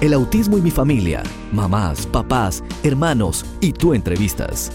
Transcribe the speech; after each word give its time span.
El 0.00 0.14
autismo 0.14 0.56
y 0.56 0.62
mi 0.62 0.70
familia. 0.70 1.22
Mamás, 1.52 2.06
papás, 2.06 2.64
hermanos 2.82 3.44
y 3.60 3.72
tú 3.72 3.92
entrevistas. 3.92 4.72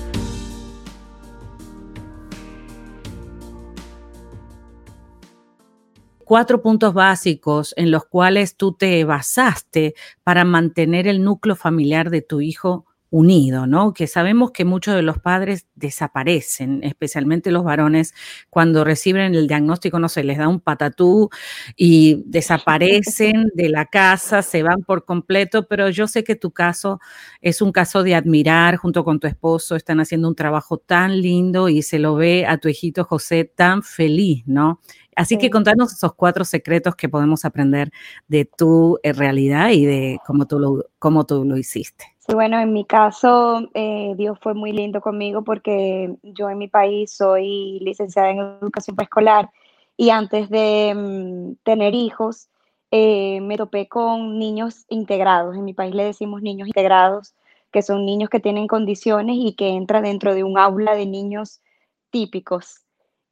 cuatro 6.26 6.62
puntos 6.62 6.94
básicos 6.94 7.74
en 7.78 7.92
los 7.92 8.06
cuales 8.06 8.58
tú 8.58 8.74
te 8.74 9.04
basaste 9.06 9.94
para 10.24 10.44
mantener 10.44 11.08
el 11.08 11.24
núcleo 11.24 11.56
familiar 11.56 12.10
de 12.10 12.24
tu 12.24 12.42
hijo 12.42 12.88
unido, 13.16 13.66
¿no? 13.66 13.94
Que 13.94 14.08
sabemos 14.08 14.52
que 14.52 14.66
muchos 14.66 14.94
de 14.94 15.02
los 15.02 15.20
padres 15.20 15.68
desaparecen, 15.74 16.84
especialmente 16.84 17.50
los 17.50 17.64
varones, 17.64 18.14
cuando 18.50 18.84
reciben 18.84 19.34
el 19.36 19.48
diagnóstico, 19.48 20.00
no 20.00 20.10
sé, 20.10 20.26
les 20.26 20.38
da 20.38 20.50
un 20.50 20.60
patatú 20.60 21.30
y 21.78 22.24
desaparecen 22.26 23.52
de 23.56 23.70
la 23.70 23.86
casa, 23.86 24.42
se 24.42 24.64
van 24.64 24.84
por 24.84 25.06
completo, 25.06 25.66
pero 25.66 25.90
yo 25.90 26.08
sé 26.08 26.26
que 26.26 26.36
tu 26.36 26.52
caso 26.52 27.00
es 27.40 27.62
un 27.62 27.72
caso 27.72 28.04
de 28.04 28.16
admirar 28.16 28.76
junto 28.76 29.06
con 29.06 29.22
tu 29.22 29.28
esposo, 29.28 29.78
están 29.78 30.02
haciendo 30.02 30.28
un 30.28 30.36
trabajo 30.36 30.78
tan 30.78 31.22
lindo 31.22 31.70
y 31.70 31.84
se 31.84 32.00
lo 32.00 32.16
ve 32.16 32.46
a 32.46 32.58
tu 32.58 32.68
hijito 32.68 33.06
José 33.06 33.46
tan 33.46 33.82
feliz, 33.82 34.44
¿no? 34.46 34.82
Así 35.16 35.38
que 35.38 35.50
contanos 35.50 35.94
esos 35.94 36.14
cuatro 36.14 36.44
secretos 36.44 36.96
que 36.96 37.08
podemos 37.08 37.46
aprender 37.46 37.92
de 38.28 38.46
tu 38.46 39.00
eh, 39.02 39.14
realidad 39.14 39.70
y 39.70 39.86
de 39.86 40.20
cómo 40.26 40.46
tú 40.46 40.60
lo, 40.60 40.86
cómo 41.00 41.26
tú 41.26 41.46
lo 41.46 41.58
hiciste. 41.58 42.06
Sí, 42.20 42.34
bueno, 42.34 42.60
en 42.60 42.74
mi 42.74 42.86
caso, 42.86 43.70
eh, 43.74 44.14
Dios 44.18 44.38
fue 44.42 44.54
muy 44.54 44.72
lindo 44.72 45.00
conmigo 45.00 45.44
porque 45.44 46.16
yo 46.24 46.50
en 46.50 46.58
mi 46.58 46.68
país 46.68 47.12
soy 47.16 47.80
licenciada 47.82 48.32
en 48.32 48.40
educación 48.40 48.96
preescolar 48.96 49.50
y 49.96 50.10
antes 50.10 50.50
de 50.50 50.94
mm, 50.96 51.64
tener 51.64 51.94
hijos, 51.94 52.50
eh, 52.92 53.42
me 53.42 53.58
topé 53.58 53.88
con 53.88 54.40
niños 54.40 54.86
integrados. 54.90 55.56
En 55.56 55.66
mi 55.66 55.74
país 55.74 55.94
le 55.96 56.04
decimos 56.04 56.42
niños 56.42 56.68
integrados, 56.68 57.36
que 57.72 57.82
son 57.82 58.06
niños 58.06 58.30
que 58.30 58.40
tienen 58.40 58.68
condiciones 58.68 59.38
y 59.40 59.54
que 59.54 59.70
entran 59.70 60.04
dentro 60.04 60.34
de 60.34 60.44
un 60.44 60.58
aula 60.58 60.96
de 60.96 61.06
niños 61.06 61.62
típicos. 62.10 62.85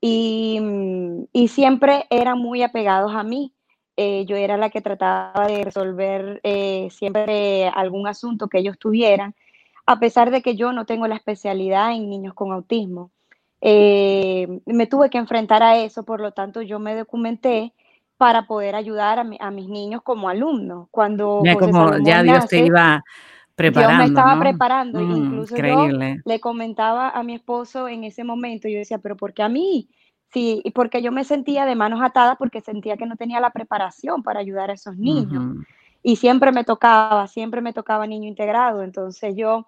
Y, 0.06 0.59
mm, 0.59 1.28
y 1.32 1.48
siempre 1.48 2.08
eran 2.09 2.38
muy 2.38 2.62
apegados 2.62 3.16
a 3.16 3.23
mí. 3.23 3.54
Eh, 3.96 4.26
yo 4.26 4.36
era 4.36 4.58
la 4.58 4.70
que 4.70 4.82
trataba 4.82 5.48
de 5.48 5.64
resolver 5.64 6.42
eh, 6.44 6.90
siempre 6.92 7.70
algún 7.70 8.06
asunto 8.06 8.50
que 8.50 8.58
ellos 8.58 8.78
tuvieran, 8.78 9.34
a 9.86 10.00
pesar 10.00 10.30
de 10.30 10.42
que 10.42 10.58
yo 10.58 10.74
no 10.74 10.86
tengo 10.86 11.08
la 11.08 11.16
especialidad 11.16 11.94
en 11.94 12.09
niños 12.09 12.34
con 12.34 12.52
autismo. 12.52 13.12
Eh, 13.62 14.59
me 14.66 14.88
tuve 14.88 15.09
que 15.09 15.20
enfrentar 15.20 15.64
a 15.64 15.78
eso, 15.78 16.04
por 16.04 16.20
lo 16.20 16.34
tanto 16.34 16.62
yo 16.62 16.80
me 16.80 16.96
documenté 16.98 17.72
para 18.18 18.46
poder 18.46 18.76
ayudar 18.76 19.20
a, 19.20 19.52
mis 19.52 19.70
niños 19.70 20.02
como 20.02 20.28
alumnos. 20.28 20.90
Cuando 20.92 21.42
como 21.58 21.98
ya 22.00 22.24
Dios 22.24 22.48
te 22.48 22.66
iba 22.66 23.02
preparando. 23.56 23.94
Yo 23.94 23.98
me 23.98 24.06
estaba 24.06 24.40
preparando, 24.40 25.00
mm, 25.00 25.18
incluso 25.18 25.58
yo 25.58 25.88
le 26.26 26.40
comentaba 26.40 27.09
a 27.09 27.23
mi 27.23 27.36
esposo 27.36 27.88
en 27.88 28.04
ese 28.04 28.23
momento, 28.23 28.68
yo 28.68 28.80
decía, 28.80 28.98
pero 28.98 29.16
¿por 29.16 29.34
qué 29.34 29.44
a 29.44 29.50
mí? 29.50 29.90
Sí, 30.34 30.62
y 30.64 30.72
porque 30.72 31.04
yo 31.04 31.12
me 31.12 31.23
sentía 31.23 31.66
de 31.66 31.76
manos 31.76 32.02
atadas 32.02 32.38
porque 32.40 32.59
sentía 32.59 32.98
que 32.98 33.06
no 33.06 33.16
tenía 33.16 33.40
la 33.40 33.52
preparación 33.52 34.24
para 34.24 34.40
ayudar 34.40 34.72
a 34.72 34.74
esos 34.74 34.98
niños. 34.98 35.58
Y 36.02 36.16
siempre 36.16 36.52
me 36.52 36.64
tocaba, 36.64 37.28
siempre 37.28 37.62
me 37.62 37.72
tocaba 37.72 38.08
niño 38.08 38.28
integrado. 38.28 38.81
Entonces 38.81 39.36
yo 39.36 39.68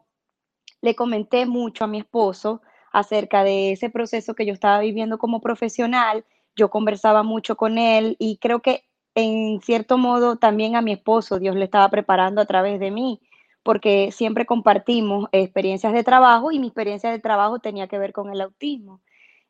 le 0.81 0.95
comenté 0.95 1.45
mucho 1.45 1.83
a 1.83 1.88
mi 1.88 2.00
esposo 2.00 2.61
acerca 2.91 3.44
de 3.44 3.73
ese 3.73 3.91
proceso 3.91 4.33
que 4.33 4.47
yo 4.47 4.53
estaba 4.53 4.80
viviendo 4.80 5.19
como 5.19 5.39
profesional. 5.39 6.25
Yo 6.56 6.72
conversaba 6.72 7.22
mucho 7.22 7.56
con 7.56 7.78
él 7.78 8.16
y 8.17 8.38
creo 8.38 8.61
que 8.61 8.86
en 9.13 9.61
cierto 9.61 10.00
modo 10.00 10.38
también 10.38 10.75
a 10.75 10.81
mi 10.81 10.94
esposo 10.94 11.38
Dios 11.38 11.56
le 11.56 11.66
estaba 11.66 11.89
preparando 11.89 12.41
a 12.41 12.45
través 12.45 12.80
de 12.80 12.89
mí, 12.89 13.22
porque 13.66 14.11
siempre 14.11 14.45
compartimos 14.45 15.27
experiencias 15.31 15.91
de 15.91 16.03
trabajo 16.03 16.52
y 16.52 16.59
mi 16.59 16.67
experiencia 16.67 17.09
de 17.09 17.17
trabajo 17.17 17.58
tenía 17.58 17.88
que 17.88 17.97
ver 17.97 18.13
con 18.13 18.29
el 18.29 18.41
autismo. 18.41 19.01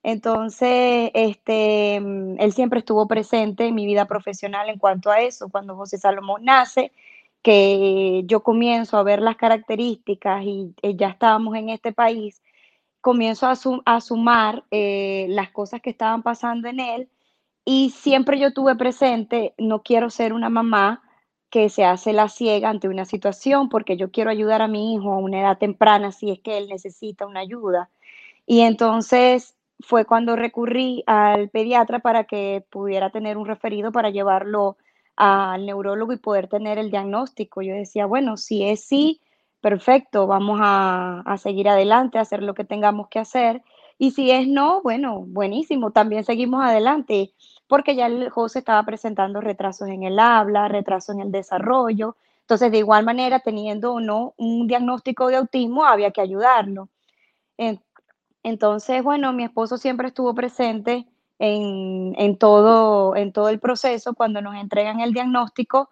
Entonces, 0.03 1.11
este, 1.13 1.99
mm, 1.99 2.37
él 2.39 2.53
siempre 2.53 2.79
estuvo 2.79 3.09
presente 3.09 3.65
en 3.67 3.75
mi 3.75 3.85
vida 3.85 4.05
profesional 4.05 4.69
en 4.69 4.79
cuanto 4.79 5.11
a 5.11 5.19
eso. 5.19 5.49
Cuando 5.49 5.75
José 5.75 5.97
Salomón 5.97 6.45
nace, 6.45 6.93
que 7.43 8.23
yo 8.25 8.41
comienzo 8.41 8.97
a 8.97 9.03
ver 9.03 9.21
las 9.21 9.35
características 9.35 10.45
y 10.45 10.73
eh, 10.81 10.95
ya 10.95 11.09
estábamos 11.09 11.55
en 11.57 11.69
este 11.69 11.91
país, 11.91 12.41
comienzo 13.01 13.47
a, 13.47 14.01
sumar 14.01 14.63
eh, 14.71 15.27
las 15.29 15.51
cosas 15.51 15.81
que 15.81 15.89
estaban 15.89 16.23
pasando 16.23 16.69
en 16.69 16.79
él 16.79 17.09
y 17.65 17.89
siempre 17.89 18.39
yo 18.39 18.53
tuve 18.53 18.75
presente, 18.75 19.53
no 19.57 19.83
quiero 19.83 20.09
ser 20.09 20.31
una 20.31 20.49
mamá 20.49 21.04
que 21.55 21.69
se 21.69 21.85
hace 21.85 22.11
la 22.11 22.27
ciega 22.27 22.69
ante 22.69 22.89
una 22.89 23.05
situación 23.05 23.69
porque 23.69 23.95
yo 23.95 24.11
quiero 24.11 24.29
ayudar 24.29 24.61
a 24.61 24.67
mi 24.67 24.93
hijo 24.93 25.13
a 25.13 25.19
una 25.19 25.39
edad 25.39 25.57
temprana 25.57 26.11
si 26.11 26.29
es 26.29 26.41
que 26.41 26.57
él 26.57 26.67
necesita 26.67 27.25
una 27.25 27.39
ayuda. 27.39 27.89
Y 28.45 28.59
entonces 28.59 29.55
fue 29.79 30.03
cuando 30.03 30.35
recurrí 30.35 31.01
al 31.07 31.47
pediatra 31.47 31.99
para 31.99 32.25
que 32.25 32.65
pudiera 32.69 33.09
tener 33.09 33.37
un 33.37 33.45
referido 33.45 33.93
para 33.93 34.09
llevarlo 34.09 34.75
al 35.15 35.65
neurólogo 35.65 36.11
y 36.11 36.17
poder 36.17 36.49
tener 36.49 36.77
el 36.77 36.91
diagnóstico. 36.91 37.61
Yo 37.61 37.73
decía, 37.73 38.05
bueno, 38.05 38.35
si 38.35 38.65
es 38.65 38.83
sí, 38.83 39.21
perfecto, 39.61 40.27
vamos 40.27 40.59
a, 40.61 41.37
seguir 41.37 41.69
adelante, 41.69 42.17
a 42.17 42.23
hacer 42.23 42.43
lo 42.43 42.53
que 42.53 42.65
tengamos 42.65 43.07
que 43.07 43.19
hacer. 43.19 43.63
Y 43.97 44.11
si 44.11 44.31
es 44.31 44.47
no, 44.47 44.81
bueno, 44.81 45.21
buenísimo, 45.21 45.91
también 45.91 46.23
seguimos 46.23 46.63
adelante, 46.63 47.33
porque 47.67 47.95
ya 47.95 48.07
el 48.07 48.29
José 48.29 48.59
estaba 48.59 48.83
presentando 48.83 49.41
retrasos 49.41 49.87
en 49.87 50.03
el 50.03 50.19
habla, 50.19 50.67
retrasos 50.67 51.15
en 51.15 51.21
el 51.21 51.31
desarrollo. 51.31 52.17
Entonces, 52.41 52.71
de 52.71 52.79
igual 52.79 53.05
manera, 53.05 53.39
teniendo 53.39 53.93
o 53.93 53.99
no 53.99 54.33
un 54.37 54.67
diagnóstico 54.67 55.27
de 55.27 55.37
autismo, 55.37 55.85
había 55.85 56.11
que 56.11 56.21
ayudarlo. 56.21 56.89
Entonces, 58.43 59.03
bueno, 59.03 59.33
mi 59.33 59.43
esposo 59.45 59.77
siempre 59.77 60.09
estuvo 60.09 60.35
presente 60.35 61.07
en, 61.39 62.37
todo, 62.37 63.15
en 63.15 63.33
todo 63.33 63.49
el 63.49 63.59
proceso. 63.59 64.13
Cuando 64.13 64.41
nos 64.41 64.55
entregan 64.55 64.99
el 64.99 65.13
diagnóstico, 65.13 65.89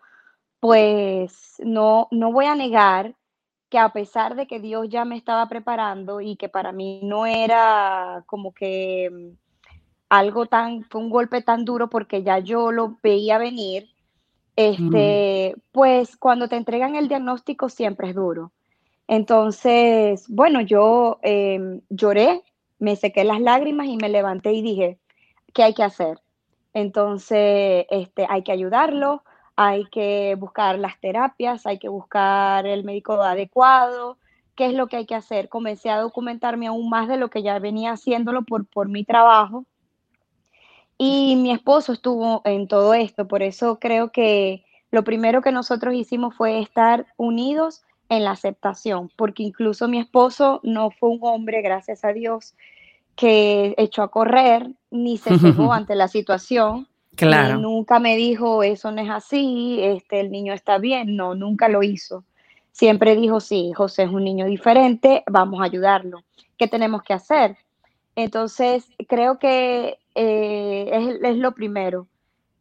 pues 0.60 1.56
no, 1.60 2.08
no 2.12 2.32
voy 2.32 2.46
a 2.46 2.56
negar 2.56 3.16
que 3.74 3.80
a 3.80 3.90
pesar 3.90 4.36
de 4.36 4.46
que 4.46 4.60
Dios 4.60 4.88
ya 4.88 5.04
me 5.04 5.18
estaba 5.18 5.50
preparando 5.50 6.22
y 6.22 6.36
que 6.36 6.48
para 6.48 6.72
mí 6.72 7.00
no 7.02 7.26
era 7.26 8.24
como 8.28 8.54
que 8.54 9.10
mm, 9.12 9.36
algo 10.10 10.46
tan, 10.46 10.84
fue 10.84 11.02
un 11.02 11.10
golpe 11.10 11.42
tan 11.42 11.66
duro 11.66 11.90
porque 11.90 12.22
ya 12.22 12.38
yo 12.38 12.72
lo 12.72 13.00
veía 13.02 13.40
venir, 13.40 13.90
este, 14.56 15.56
pues 15.72 16.16
cuando 16.18 16.48
te 16.48 16.56
entregan 16.56 16.96
el 16.96 17.08
diagnóstico 17.08 17.68
siempre 17.68 18.10
es 18.10 18.16
duro. 18.16 18.52
Entonces, 19.08 20.26
bueno, 20.30 20.62
yo 20.62 21.18
em, 21.24 21.82
lloré, 21.90 22.44
me 22.78 22.96
sequé 22.96 23.24
las 23.24 23.42
lágrimas 23.42 23.88
y 23.88 23.98
me 23.98 24.10
levanté 24.10 24.54
y 24.54 24.62
dije, 24.62 25.00
¿qué 25.52 25.64
hay 25.64 25.74
que 25.74 25.82
hacer? 25.82 26.22
Entonces, 26.76 27.88
este, 27.90 28.28
hay 28.30 28.44
que 28.44 28.52
ayudarlo, 28.52 29.24
hay 29.56 29.86
que 29.86 30.36
buscar 30.36 30.80
las 30.80 31.00
terapias, 31.00 31.66
hay 31.66 31.80
que 31.80 31.90
buscar 31.90 32.66
el 32.66 32.84
médico 32.84 33.22
adecuado, 33.22 34.18
qué 34.56 34.68
es 34.68 34.74
lo 34.74 34.88
que 34.88 34.98
hay 34.98 35.06
que 35.06 35.16
hacer. 35.16 35.50
Comencé 35.50 35.90
a 35.90 36.00
documentarme 36.00 36.68
aún 36.68 36.90
más 36.90 37.08
de 37.08 37.18
lo 37.18 37.30
que 37.30 37.44
ya 37.44 37.60
venía 37.60 37.92
haciéndolo 37.92 38.44
por, 38.44 38.66
por 38.66 38.90
mi 38.90 39.04
trabajo. 39.04 39.66
Y 40.98 41.36
mi 41.38 41.52
esposo 41.52 41.94
estuvo 41.94 42.42
en 42.46 42.68
todo 42.68 42.94
esto, 42.94 43.28
por 43.28 43.42
eso 43.44 43.80
creo 43.80 44.12
que 44.12 44.64
lo 44.92 45.04
primero 45.04 45.42
que 45.42 45.52
nosotros 45.52 45.96
hicimos 45.96 46.36
fue 46.36 46.60
estar 46.60 47.08
unidos 47.18 47.82
en 48.10 48.24
la 48.24 48.32
aceptación, 48.32 49.10
porque 49.18 49.42
incluso 49.42 49.88
mi 49.88 50.00
esposo 50.00 50.60
no 50.64 50.92
fue 50.92 51.10
un 51.10 51.20
hombre, 51.24 51.64
gracias 51.64 52.06
a 52.06 52.14
Dios, 52.14 52.56
que 53.16 53.74
echó 53.78 54.04
a 54.04 54.12
correr 54.12 54.72
ni 54.92 55.18
se 55.18 55.38
cegó 55.40 55.74
ante 55.74 55.96
la 55.96 56.08
situación. 56.08 56.88
Claro. 57.16 57.58
nunca 57.58 58.00
me 58.00 58.16
dijo, 58.16 58.64
eso 58.64 58.92
no 58.92 59.02
es 59.02 59.10
así, 59.10 59.80
este, 59.82 60.20
el 60.20 60.32
niño 60.32 60.54
está 60.54 60.78
bien. 60.78 61.16
No, 61.16 61.36
nunca 61.36 61.70
lo 61.70 61.84
hizo. 61.84 62.24
Siempre 62.72 63.16
dijo, 63.16 63.40
sí, 63.40 63.72
José 63.76 64.04
es 64.04 64.10
un 64.10 64.24
niño 64.24 64.46
diferente, 64.46 65.24
vamos 65.28 65.62
a 65.62 65.66
ayudarlo. 65.66 66.24
¿Qué 66.58 66.68
tenemos 66.68 67.04
que 67.04 67.14
hacer? 67.14 67.58
Entonces, 68.16 68.90
creo 69.08 69.38
que 69.38 70.00
eh, 70.16 70.90
es, 70.92 71.20
es, 71.24 71.38
lo 71.38 71.54
primero, 71.54 72.08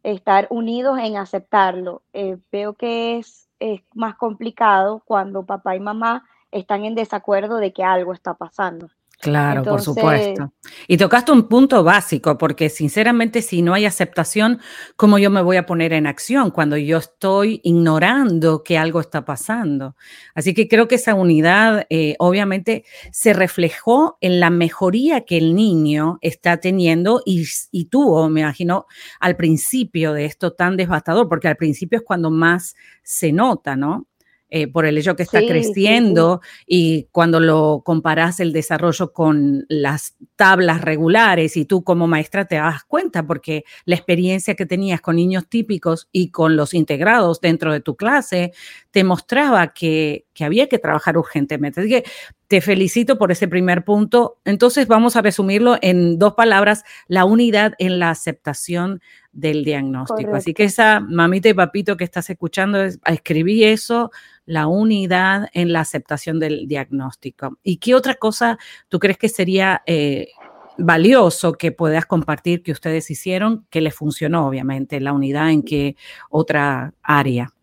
estar 0.03 0.47
unidos 0.49 0.99
en 0.99 1.17
aceptarlo. 1.17 2.03
Eh, 2.13 2.37
veo 2.51 2.73
que 2.73 3.17
es 3.17 3.43
es 3.63 3.81
más 3.93 4.15
complicado 4.15 5.01
cuando 5.05 5.45
papá 5.45 5.75
y 5.77 5.79
mamá 5.79 6.25
están 6.51 6.83
en 6.83 6.95
desacuerdo 6.95 7.57
de 7.57 7.71
que 7.71 7.81
algo 7.81 8.11
está 8.11 8.33
pasando. 8.33 8.89
Claro, 9.23 9.63
por 9.63 9.81
supuesto. 9.81 10.53
Y 10.87 10.97
tocaste 10.97 11.31
un 11.31 11.47
punto 11.47 11.83
básico, 11.83 12.37
porque 12.37 12.69
sinceramente 12.69 13.41
si 13.41 13.61
no 13.61 13.73
hay 13.73 13.85
aceptación, 13.85 14.59
¿cómo 14.97 15.17
yo 15.17 15.29
me 15.29 15.41
voy 15.41 15.55
a 15.55 15.65
poner 15.65 15.93
en 15.93 16.07
acción 16.07 16.51
cuando 16.51 16.75
yo 16.75 16.97
estoy 16.97 17.61
ignorando 17.63 18.63
que 18.63 18.77
algo 18.77 18.99
está 18.99 19.23
pasando? 19.23 19.95
Así 20.35 20.53
que 20.53 20.67
creo 20.67 20.89
que 20.89 20.95
esa 20.95 21.15
unidad 21.15 21.87
eh, 21.89 22.15
obviamente 22.19 22.83
se 23.11 23.31
reflejó 23.31 24.17
en 24.19 24.41
la 24.41 24.49
mejoría 24.49 25.21
que 25.21 25.37
el 25.37 25.55
niño 25.55 26.17
está 26.21 26.57
teniendo 26.57 27.21
y, 27.25 27.45
y 27.71 27.85
tuvo, 27.85 28.27
me 28.29 28.41
imagino, 28.41 28.87
al 29.21 29.37
principio 29.37 30.11
de 30.11 30.25
esto 30.25 30.51
tan 30.51 30.75
devastador, 30.75 31.29
porque 31.29 31.47
al 31.47 31.55
principio 31.55 31.99
es 31.99 32.03
cuando 32.05 32.29
más 32.29 32.75
se 33.03 33.31
nota, 33.31 33.77
¿no? 33.77 34.07
Eh, 34.55 34.67
por 34.67 34.85
el 34.85 34.99
hecho 34.99 35.15
que 35.15 35.23
está 35.23 35.39
creciendo 35.39 36.39
y 36.67 37.07
cuando 37.11 37.39
lo 37.39 37.81
comparas 37.83 38.39
el 38.39 38.53
desarrollo 38.53 39.11
con 39.11 39.65
las 39.67 40.15
tablas 40.35 40.81
regulares 40.81 41.57
y 41.57 41.65
tú 41.65 41.83
como 41.83 42.05
maestra 42.05 42.45
te 42.45 42.57
das 42.57 42.83
cuenta 42.83 43.25
porque 43.25 43.63
la 43.85 43.95
experiencia 43.95 44.53
que 44.53 44.67
tenías 44.67 45.01
con 45.01 45.15
niños 45.15 45.47
típicos 45.49 46.07
y 46.11 46.29
con 46.29 46.55
los 46.55 46.75
integrados 46.75 47.41
dentro 47.41 47.73
de 47.73 47.79
tu 47.79 47.95
clase 47.95 48.53
te 48.91 49.03
mostraba 49.03 49.73
que, 49.73 50.27
que 50.33 50.43
había 50.43 50.67
que 50.67 50.79
trabajar 50.79 51.17
urgentemente. 51.17 51.81
Así 51.81 51.89
que 51.89 52.03
te 52.47 52.61
felicito 52.61 53.17
por 53.17 53.31
ese 53.31 53.47
primer 53.47 53.83
punto. 53.83 54.37
Entonces 54.45 54.87
vamos 54.87 55.15
a 55.15 55.21
resumirlo 55.21 55.77
en 55.81 56.19
dos 56.19 56.33
palabras, 56.33 56.83
la 57.07 57.25
unidad 57.25 57.73
en 57.79 57.99
la 57.99 58.09
aceptación 58.09 59.01
del 59.31 59.63
diagnóstico. 59.63 60.35
Así 60.35 60.53
que 60.53 60.63
esa 60.63 60.99
mamita 60.99 61.49
y 61.49 61.53
papito 61.53 61.97
que 61.97 62.03
estás 62.03 62.29
escuchando, 62.29 62.83
escribí 62.83 63.63
eso, 63.63 64.11
la 64.45 64.67
unidad 64.67 65.49
en 65.53 65.73
la 65.73 65.81
aceptación 65.81 66.39
del 66.39 66.67
diagnóstico. 66.67 67.57
¿Y 67.63 67.77
qué 67.77 67.95
otra 67.95 68.15
cosa 68.15 68.57
tú 68.89 68.99
crees 68.99 69.17
que 69.17 69.29
sería 69.29 69.81
eh, 69.85 70.29
valioso 70.77 71.53
que 71.53 71.71
puedas 71.71 72.05
compartir 72.05 72.61
que 72.63 72.71
ustedes 72.71 73.09
hicieron, 73.09 73.65
que 73.69 73.81
les 73.81 73.95
funcionó, 73.95 74.47
obviamente, 74.47 74.99
la 74.99 75.13
unidad 75.13 75.49
en 75.49 75.63
qué 75.63 75.95
otra 76.29 76.93
área? 77.01 77.53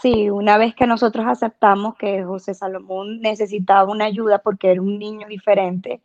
Sí, 0.00 0.30
una 0.30 0.58
vez 0.58 0.74
que 0.76 0.86
nosotros 0.86 1.26
aceptamos 1.26 1.96
que 1.96 2.22
José 2.24 2.54
Salomón 2.54 3.20
necesitaba 3.20 3.90
una 3.90 4.04
ayuda 4.04 4.38
porque 4.38 4.70
era 4.70 4.80
un 4.80 4.98
niño 4.98 5.26
diferente, 5.26 6.00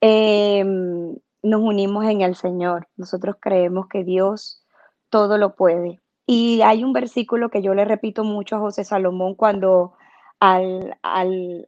em, 0.00 1.16
nos 1.42 1.60
unimos 1.62 2.04
en 2.06 2.20
el 2.22 2.36
Señor. 2.36 2.88
Nosotros 2.96 3.36
creemos 3.40 3.88
que 3.88 4.04
Dios 4.04 4.62
todo 5.10 5.38
lo 5.38 5.54
puede. 5.56 6.00
Y 6.26 6.62
hay 6.62 6.84
un 6.84 6.92
versículo 6.92 7.50
que 7.50 7.62
yo 7.62 7.74
le 7.74 7.84
repito 7.84 8.24
mucho 8.24 8.56
a 8.56 8.60
José 8.60 8.84
Salomón 8.84 9.34
cuando 9.34 9.94
al, 10.40 10.96
al, 11.02 11.66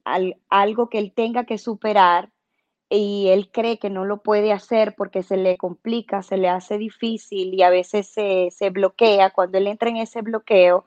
algo 0.50 0.88
que 0.90 0.98
él 0.98 1.12
tenga 1.14 1.44
que 1.44 1.58
superar 1.58 2.30
y 2.90 3.28
él 3.28 3.50
cree 3.52 3.78
que 3.78 3.90
no 3.90 4.04
lo 4.04 4.22
puede 4.22 4.52
hacer 4.52 4.94
porque 4.96 5.22
se 5.22 5.36
le 5.36 5.56
complica, 5.58 6.22
se 6.22 6.36
le 6.38 6.48
hace 6.48 6.78
difícil 6.78 7.54
y 7.54 7.62
a 7.62 7.70
veces 7.70 8.08
se, 8.08 8.50
se 8.52 8.70
bloquea, 8.70 9.30
cuando 9.30 9.58
él 9.58 9.66
entra 9.68 9.88
en 9.90 9.98
ese 9.98 10.22
bloqueo, 10.22 10.86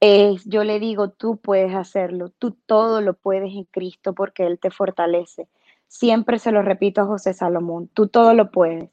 yo 0.00 0.64
le 0.64 0.78
digo, 0.78 1.10
tú 1.10 1.38
puedes 1.38 1.74
hacerlo, 1.74 2.30
tú 2.38 2.52
todo 2.66 3.00
lo 3.00 3.14
puedes 3.14 3.52
en 3.52 3.64
Cristo 3.64 4.14
porque 4.14 4.46
Él 4.46 4.58
te 4.58 4.70
fortalece. 4.70 5.48
Siempre 5.88 6.38
se 6.38 6.52
lo 6.52 6.62
repito 6.62 7.00
a 7.00 7.06
José 7.06 7.34
Salomón, 7.34 7.88
tú 7.92 8.08
todo 8.08 8.34
lo 8.34 8.50
puedes. 8.50 8.90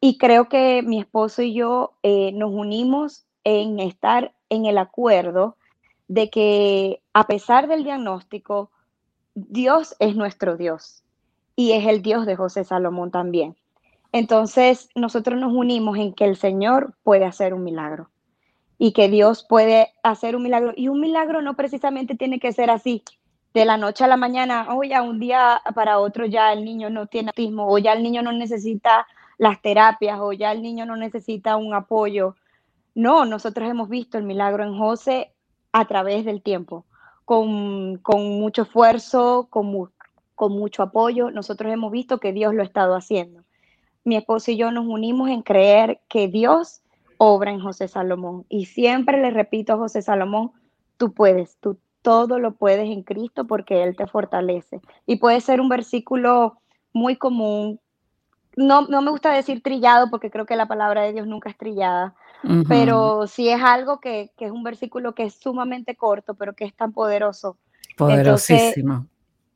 Y 0.00 0.16
creo 0.16 0.48
que 0.48 0.82
mi 0.82 0.98
esposo 0.98 1.42
y 1.42 1.52
yo 1.52 1.92
eh, 2.02 2.32
nos 2.32 2.52
unimos 2.52 3.26
en 3.44 3.80
estar 3.80 4.32
en 4.48 4.64
el 4.64 4.78
acuerdo 4.78 5.56
de 6.08 6.30
que 6.30 7.02
a 7.12 7.26
pesar 7.26 7.68
del 7.68 7.84
diagnóstico, 7.84 8.70
Dios 9.34 9.94
es 9.98 10.16
nuestro 10.16 10.56
Dios 10.56 11.02
y 11.54 11.72
es 11.72 11.86
el 11.86 12.02
Dios 12.02 12.24
de 12.24 12.36
José 12.36 12.64
Salomón 12.64 13.10
también. 13.10 13.56
Entonces, 14.12 14.88
nosotros 14.94 15.38
nos 15.38 15.52
unimos 15.52 15.98
en 15.98 16.14
que 16.14 16.24
el 16.24 16.36
Señor 16.36 16.94
puede 17.02 17.26
hacer 17.26 17.54
un 17.54 17.62
milagro 17.62 18.10
y 18.82 18.92
que 18.92 19.10
Dios 19.10 19.44
puede 19.46 19.92
hacer 20.02 20.34
un 20.34 20.42
milagro. 20.42 20.72
Y 20.74 20.88
un 20.88 21.00
milagro 21.00 21.42
no 21.42 21.54
precisamente 21.54 22.14
tiene 22.14 22.40
que 22.40 22.50
ser 22.50 22.70
así, 22.70 23.04
de 23.52 23.66
la 23.66 23.76
noche 23.76 24.04
a 24.04 24.08
la 24.08 24.16
mañana, 24.16 24.68
o 24.74 24.82
ya 24.82 25.02
un 25.02 25.20
día 25.20 25.60
para 25.74 25.98
otro 25.98 26.24
ya 26.24 26.54
el 26.54 26.64
niño 26.64 26.88
no 26.88 27.06
tiene 27.06 27.28
autismo, 27.28 27.70
o 27.70 27.76
ya 27.76 27.92
el 27.92 28.02
niño 28.02 28.22
no 28.22 28.32
necesita 28.32 29.06
las 29.36 29.60
terapias, 29.60 30.18
o 30.20 30.32
ya 30.32 30.50
el 30.52 30.62
niño 30.62 30.86
no 30.86 30.96
necesita 30.96 31.56
un 31.56 31.74
apoyo. 31.74 32.36
No, 32.94 33.26
nosotros 33.26 33.68
hemos 33.68 33.90
visto 33.90 34.16
el 34.16 34.24
milagro 34.24 34.64
en 34.64 34.78
José 34.78 35.30
a 35.72 35.84
través 35.84 36.24
del 36.24 36.40
tiempo, 36.40 36.86
con, 37.26 37.98
con 37.98 38.40
mucho 38.40 38.62
esfuerzo, 38.62 39.48
con, 39.50 39.90
con 40.34 40.52
mucho 40.52 40.82
apoyo. 40.82 41.30
Nosotros 41.30 41.70
hemos 41.70 41.92
visto 41.92 42.18
que 42.18 42.32
Dios 42.32 42.54
lo 42.54 42.62
ha 42.62 42.64
estado 42.64 42.94
haciendo. 42.94 43.42
Mi 44.04 44.16
esposo 44.16 44.52
y 44.52 44.56
yo 44.56 44.70
nos 44.70 44.86
unimos 44.86 45.28
en 45.28 45.42
creer 45.42 46.00
que 46.08 46.28
Dios 46.28 46.80
obra 47.22 47.50
en 47.50 47.60
José 47.60 47.86
Salomón. 47.86 48.46
Y 48.48 48.64
siempre 48.64 49.20
le 49.20 49.30
repito 49.30 49.74
a 49.74 49.76
José 49.76 50.00
Salomón, 50.00 50.52
tú 50.96 51.12
puedes, 51.12 51.58
tú 51.60 51.78
todo 52.00 52.38
lo 52.38 52.54
puedes 52.54 52.88
en 52.88 53.02
Cristo 53.02 53.46
porque 53.46 53.82
Él 53.82 53.94
te 53.94 54.06
fortalece. 54.06 54.80
Y 55.04 55.16
puede 55.16 55.42
ser 55.42 55.60
un 55.60 55.68
versículo 55.68 56.62
muy 56.94 57.16
común. 57.16 57.78
No, 58.56 58.86
no 58.86 59.02
me 59.02 59.10
gusta 59.10 59.34
decir 59.34 59.62
trillado 59.62 60.08
porque 60.08 60.30
creo 60.30 60.46
que 60.46 60.56
la 60.56 60.66
palabra 60.66 61.02
de 61.02 61.12
Dios 61.12 61.26
nunca 61.26 61.50
es 61.50 61.58
trillada, 61.58 62.14
pero 62.66 63.26
sí 63.26 63.50
es 63.50 63.62
algo 63.62 64.00
que, 64.00 64.32
es 64.38 64.50
un 64.50 64.62
versículo 64.62 65.14
que 65.14 65.24
es 65.24 65.34
sumamente 65.34 65.96
corto, 65.96 66.34
pero 66.34 66.54
que 66.54 66.64
es 66.64 66.74
tan 66.74 66.94
poderoso. 66.94 67.58
Poderosísimo. 67.98 69.06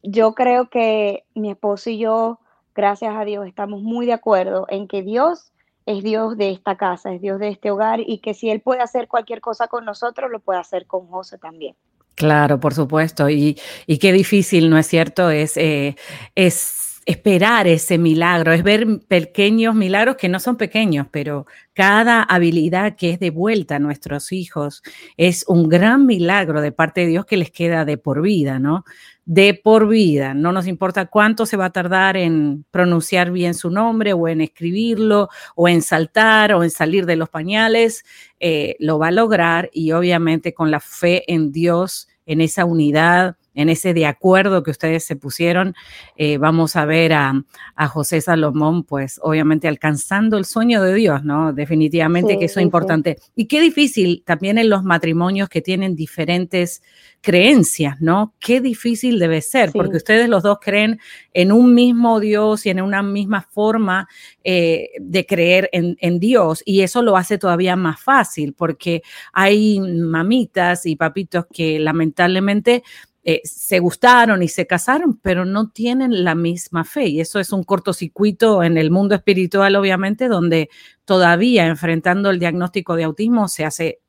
yo 0.03 0.35
creo 0.35 0.69
que 0.69 1.25
mi 1.35 1.51
esposo 1.51 1.89
y 1.89 1.97
yo, 1.97 2.41
gracias 2.75 3.17
a 3.17 3.25
Dios, 3.25 3.47
estamos 3.47 3.81
muy 3.81 4.05
de 4.05 4.13
acuerdo 4.13 4.67
en 4.69 4.87
que 4.87 5.03
Dios 5.03 5.54
es 5.87 6.03
Dios 6.03 6.37
de 6.37 6.51
esta 6.51 6.77
casa, 6.77 7.13
es 7.13 7.21
Dios 7.21 7.39
de 7.39 7.49
este 7.49 7.71
hogar 7.71 8.01
y 8.01 8.19
que 8.19 8.35
si 8.35 8.51
Él 8.51 8.61
puede 8.61 8.81
hacer 8.81 9.09
cualquier 9.09 9.41
cosa 9.41 9.69
con 9.69 9.85
nosotros, 9.85 10.31
lo 10.31 10.41
puede 10.41 10.61
hacer 10.61 10.87
con 10.87 11.07
José 11.09 11.39
también. 11.39 11.77
Claro, 12.15 12.61
por 12.61 12.75
supuesto. 12.75 13.29
Y, 13.29 13.59
y 13.87 13.99
qué 13.99 14.13
difícil, 14.13 14.71
¿no 14.71 14.79
es 14.79 14.87
cierto? 14.87 15.31
Es, 15.31 15.57
eh, 15.57 15.97
es 16.35 16.84
esperar 17.07 17.67
ese 17.67 17.99
milagro, 17.99 18.53
es 18.53 18.63
ver 18.63 18.87
pequeños 19.07 19.75
milagros 19.75 20.17
que 20.17 20.29
no 20.29 20.41
son 20.41 20.57
pequeños, 20.57 21.07
pero 21.11 21.47
cada 21.75 22.23
habilidad 22.23 22.97
que 22.97 23.11
es 23.11 23.19
devuelta 23.19 23.77
a 23.77 23.79
nuestros 23.79 24.33
hijos 24.33 24.83
es 25.17 25.45
un 25.49 25.69
gran 25.69 26.07
milagro 26.07 26.61
de 26.61 26.73
parte 26.73 27.03
de 27.03 27.09
Dios 27.09 27.27
que 27.27 27.37
les 27.37 27.51
queda 27.51 27.85
de 27.85 27.99
por 27.99 28.23
vida, 28.23 28.59
¿no? 28.59 28.85
De 29.27 29.55
por 29.55 29.89
vida. 29.89 30.35
No 30.35 30.53
nos 30.53 30.67
importa 30.67 31.07
cuánto 31.07 31.47
se 31.47 31.57
va 31.57 31.67
a 31.67 31.73
tardar 31.73 32.17
en 32.17 32.65
pronunciar 32.71 33.31
bien 33.31 33.55
su 33.55 33.71
nombre 33.71 34.13
o 34.13 34.29
en 34.29 34.41
escribirlo 34.41 35.29
o 35.57 35.69
en 35.69 35.83
saltar 35.83 36.55
o 36.55 36.65
en 36.65 36.71
salir 36.71 37.07
de 37.07 37.17
los 37.17 37.29
pañales, 37.29 38.05
eh, 38.41 38.77
lo 38.79 38.99
va 38.99 39.09
a 39.09 39.13
lograr 39.13 39.71
y 39.73 39.93
obviamente 39.93 40.55
con 40.55 40.71
la 40.71 40.81
fe 40.81 41.31
en 41.33 41.53
Dios, 41.53 42.09
en 42.27 42.41
esa 42.41 42.65
unidad 42.65 43.37
en 43.55 43.69
ese 43.69 43.95
de 43.95 44.07
acuerdo 44.07 44.63
que 44.63 44.71
ustedes 44.71 45.05
se 45.05 45.17
pusieron, 45.17 45.75
eh, 46.17 46.39
vamos 46.39 46.77
a 46.77 46.85
ver 46.85 47.13
a, 47.13 47.45
José 47.89 48.21
Salomón, 48.21 48.85
pues 48.85 49.21
obviamente 49.23 49.69
alcanzando 49.69 50.37
el 50.37 50.45
sueño 50.45 50.83
de 50.83 50.95
Dios, 50.95 51.23
¿no? 51.23 51.53
Definitivamente 51.53 52.39
que 52.39 52.47
eso 52.47 52.61
es 52.61 52.65
importante. 52.65 53.19
Y 53.37 53.47
qué 53.47 53.61
difícil 53.61 54.23
también 54.25 54.59
en 54.59 54.69
los 54.69 54.83
matrimonios 54.83 55.49
que 55.49 55.61
tienen 55.61 55.95
diferentes 55.95 56.83
creencias, 57.21 58.01
¿no? 58.01 58.35
Qué 58.39 58.61
difícil 58.61 59.19
debe 59.19 59.41
ser, 59.41 59.73
porque 59.73 59.97
ustedes 59.97 60.29
los 60.29 60.43
dos 60.43 60.59
creen 60.61 60.99
en 61.33 61.53
un 61.53 61.75
mismo 61.75 62.21
Dios 62.21 62.67
y 62.67 62.71
en 62.71 62.81
una 62.81 63.03
misma 63.03 63.47
forma 63.51 64.09
eh, 64.43 64.91
de 65.01 65.25
creer 65.27 65.69
en, 65.73 65.97
en, 66.01 66.21
Dios, 66.21 66.63
y 66.67 66.83
eso 66.83 67.03
lo 67.03 67.17
hace 67.17 67.39
todavía 67.39 67.77
más 67.77 68.01
fácil, 68.01 68.55
porque 68.55 69.03
hay 69.33 69.81
mamitas 69.81 70.87
y 70.87 70.97
papitos 70.97 71.47
que 71.53 71.79
lamentablemente 71.79 72.83
eh, 73.27 73.41
se 73.45 73.79
gustaron 73.79 74.43
y 74.43 74.49
se 74.49 74.67
casaron, 74.67 75.19
pero 75.23 75.47
no 75.47 75.71
tienen 75.71 76.25
la 76.25 76.35
misma 76.35 76.85
fe. 76.85 77.07
Y 77.07 77.21
eso 77.21 77.41
es 77.41 77.53
un 77.53 77.65
cortocircuito 77.65 78.63
en 78.63 78.77
el 78.77 78.91
mundo 78.91 79.15
espiritual, 79.15 79.77
obviamente, 79.77 80.29
donde 80.29 80.69
todavía 81.07 81.67
enfrentando 81.67 82.29
el 82.29 82.39
diagnóstico 82.39 82.97
de 82.97 83.05
autismo 83.05 83.49
se 83.49 83.65
hace 83.65 84.01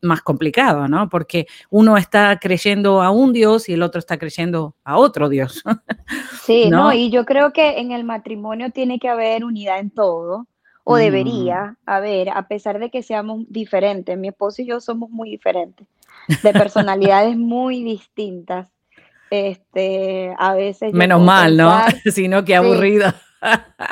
más 0.00 0.22
complicado, 0.22 0.88
¿no? 0.88 1.10
Porque 1.10 1.46
uno 1.68 1.98
está 1.98 2.38
creyendo 2.40 3.02
a 3.02 3.10
un 3.10 3.34
Dios 3.34 3.68
y 3.68 3.74
el 3.74 3.82
otro 3.82 3.98
está 3.98 4.18
creyendo 4.18 4.74
a 4.84 4.98
otro 4.98 5.28
Dios. 5.28 5.62
Sí, 6.42 6.68
¿no? 6.68 6.92
y 6.92 7.08
yo 7.10 7.24
creo 7.24 7.52
que 7.52 7.78
en 7.78 7.92
el 7.92 8.02
matrimonio 8.02 8.70
tiene 8.70 8.98
que 8.98 9.08
haber 9.08 9.44
unidad 9.44 9.78
en 9.78 9.90
todo, 9.90 10.48
o 10.82 10.96
debería 10.96 11.66
mm. 11.66 11.76
haber, 11.86 12.30
a 12.30 12.48
pesar 12.48 12.80
de 12.80 12.90
que 12.90 13.04
seamos 13.04 13.44
diferentes. 13.48 14.18
Mi 14.18 14.26
esposo 14.26 14.62
y 14.62 14.66
yo 14.66 14.80
somos 14.80 15.08
muy 15.08 15.30
diferentes 15.30 15.86
de 16.42 16.52
personalidades 16.52 17.36
muy 17.36 17.82
distintas. 17.82 18.68
Este, 19.30 20.34
a 20.38 20.54
veces. 20.54 20.92
Menos 20.92 21.22
mal, 21.22 21.56
¿no? 21.56 21.72
Sino 22.12 22.44
que 22.44 22.54
aburrida. 22.54 23.14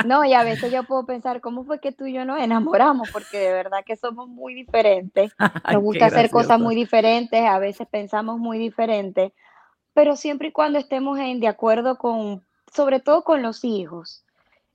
No, 0.05 0.25
y 0.25 0.35
a 0.35 0.43
veces 0.45 0.73
yo 0.73 0.85
puedo 0.85 1.07
pensar, 1.07 1.41
¿cómo 1.41 1.65
fue 1.65 1.81
que 1.81 1.93
tú 1.93 2.07
y 2.07 2.13
yo 2.13 2.25
nos 2.25 2.41
enamoramos? 2.41 3.11
Porque 3.11 3.39
de 3.39 3.53
verdad 3.53 3.85
que 3.85 3.97
somos 3.97 4.29
muy 4.29 4.55
diferentes. 4.55 5.33
Nos 5.73 5.83
gusta 5.83 6.07
hacer 6.07 6.31
cosas 6.31 6.61
muy 6.61 6.75
diferentes, 6.75 7.43
a 7.43 7.59
veces 7.59 7.87
pensamos 7.91 8.39
muy 8.39 8.59
diferentes, 8.59 9.33
pero 9.93 10.17
siempre 10.17 10.49
y 10.49 10.53
cuando 10.53 10.79
estemos 10.79 11.19
en 11.19 11.41
de 11.41 11.49
acuerdo 11.49 11.99
con, 11.99 12.45
sobre 12.73 13.01
todo 13.01 13.25
con 13.25 13.43
los 13.43 13.65
hijos, 13.65 14.25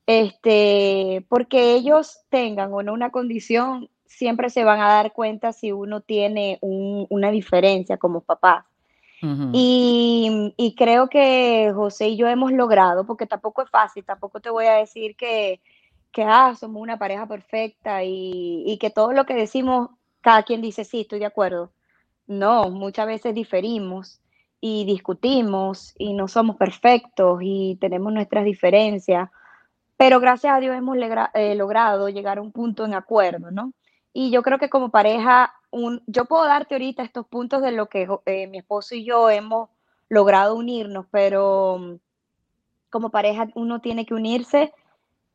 este, 0.07 1.25
porque 1.29 1.73
ellos 1.73 2.19
tengan 2.29 2.73
o 2.73 2.83
no 2.83 2.93
una 2.93 3.11
condición, 3.11 3.89
siempre 4.15 4.49
se 4.49 4.63
van 4.63 4.79
a 4.79 4.87
dar 4.87 5.13
cuenta 5.13 5.51
si 5.53 5.71
uno 5.71 6.01
tiene 6.01 6.57
una 6.61 7.31
diferencia 7.31 7.97
como 7.97 8.21
papá. 8.21 8.65
y, 9.53 10.75
creo 10.77 11.09
que 11.09 11.71
José 11.73 12.09
y 12.09 12.17
yo 12.17 12.27
hemos 12.27 12.51
logrado, 12.51 13.05
porque 13.05 13.25
tampoco 13.25 13.63
es 13.63 13.69
fácil, 13.69 14.05
tampoco 14.05 14.39
te 14.39 14.49
voy 14.49 14.65
a 14.65 14.73
decir 14.75 15.15
que, 15.15 15.61
que 16.11 16.23
ah, 16.23 16.53
somos 16.55 16.81
una 16.81 16.97
pareja 16.97 17.27
perfecta 17.27 18.03
y, 18.03 18.63
y, 18.65 18.77
que 18.77 18.89
todo 18.89 19.13
lo 19.13 19.25
que 19.25 19.33
decimos, 19.33 19.89
cada 20.21 20.43
quien 20.43 20.61
dice, 20.61 20.83
sí, 20.85 21.01
estoy 21.01 21.19
de 21.19 21.25
acuerdo. 21.25 21.71
no, 22.27 22.69
muchas 22.69 23.07
veces 23.07 23.33
diferimos 23.35 24.21
y 24.61 24.85
discutimos 24.85 25.93
y 25.97 26.13
no 26.13 26.27
somos 26.27 26.55
perfectos 26.55 27.39
y 27.43 27.77
tenemos 27.79 28.13
nuestras 28.13 28.45
diferencias, 28.45 29.29
pero 29.97 30.19
gracias 30.19 30.53
a 30.53 30.59
Dios 30.59 30.75
hemos 30.75 30.97
eh, 31.33 31.55
logrado 31.55 32.09
llegar 32.09 32.37
a 32.37 32.41
un 32.41 32.51
punto 32.51 32.85
en 32.85 32.93
acuerdo, 32.93 33.51
¿no? 33.51 33.73
Y 34.17 34.31
yo 34.31 34.43
creo 34.43 34.59
que 34.59 34.69
como 34.69 34.91
pareja, 34.91 35.53
un, 35.71 36.01
yo 36.07 36.23
puedo 36.23 36.45
darte 36.45 36.75
ahorita 36.75 37.03
estos 37.03 37.27
puntos 37.27 37.61
de 37.61 37.73
lo 37.73 37.87
que 37.89 38.07
eh, 38.25 38.47
mi 38.47 38.59
esposo 38.59 38.95
y 38.95 39.03
yo 39.03 39.29
hemos 39.29 39.67
logrado 40.07 40.55
unirnos, 40.55 41.05
pero 41.11 41.77
mm, 41.77 41.95
como 42.89 43.09
pareja 43.09 43.49
uno 43.55 43.81
tiene 43.81 44.05
que 44.05 44.13
unirse 44.13 44.71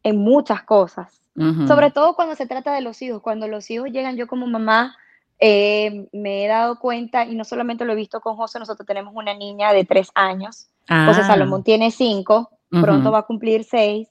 en 0.02 0.16
muchas 0.16 0.62
cosas, 0.62 1.20
sobre 1.66 1.90
todo 1.90 2.14
cuando 2.14 2.34
se 2.34 2.46
trata 2.46 2.72
de 2.72 2.80
los 2.80 3.02
hijos. 3.02 3.20
Cuando 3.20 3.48
los 3.48 3.70
hijos 3.70 3.90
llegan, 3.90 4.16
yo 4.16 4.26
como 4.26 4.46
mamá 4.46 4.96
eh, 5.38 6.08
me 6.14 6.46
he 6.46 6.48
dado 6.48 6.78
cuenta, 6.78 7.26
y 7.26 7.34
no 7.34 7.44
solamente 7.44 7.84
lo 7.84 7.92
he 7.92 7.96
visto 7.96 8.22
con 8.22 8.34
José, 8.36 8.58
nosotros 8.58 8.86
tenemos 8.86 9.12
una 9.14 9.34
niña 9.34 9.74
de 9.74 9.84
tres 9.84 10.10
años, 10.14 10.70
José 10.88 11.20
ah. 11.20 11.26
Salomón 11.26 11.64
tiene 11.64 11.90
cinco, 11.90 12.48
pronto 12.70 13.12
va 13.12 13.18
a 13.18 13.26
cumplir 13.26 13.62
seis, 13.62 14.08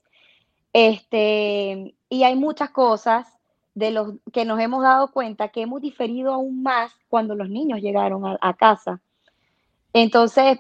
este, 0.74 1.96
y 2.08 2.22
hay 2.22 2.36
muchas 2.36 2.70
cosas 2.70 3.39
de 3.80 3.92
los 3.92 4.16
que 4.34 4.44
nos 4.44 4.60
hemos 4.60 4.84
dado 4.84 5.12
cuenta 5.12 5.48
que 5.48 5.62
hemos 5.62 5.82
diferido 5.82 6.34
aún 6.34 6.62
más 6.62 6.92
cuando 7.08 7.34
los 7.34 7.50
niños 7.50 7.80
llegaron 7.80 8.24
a, 8.26 8.54
casa. 8.56 9.00
Entonces, 9.94 10.60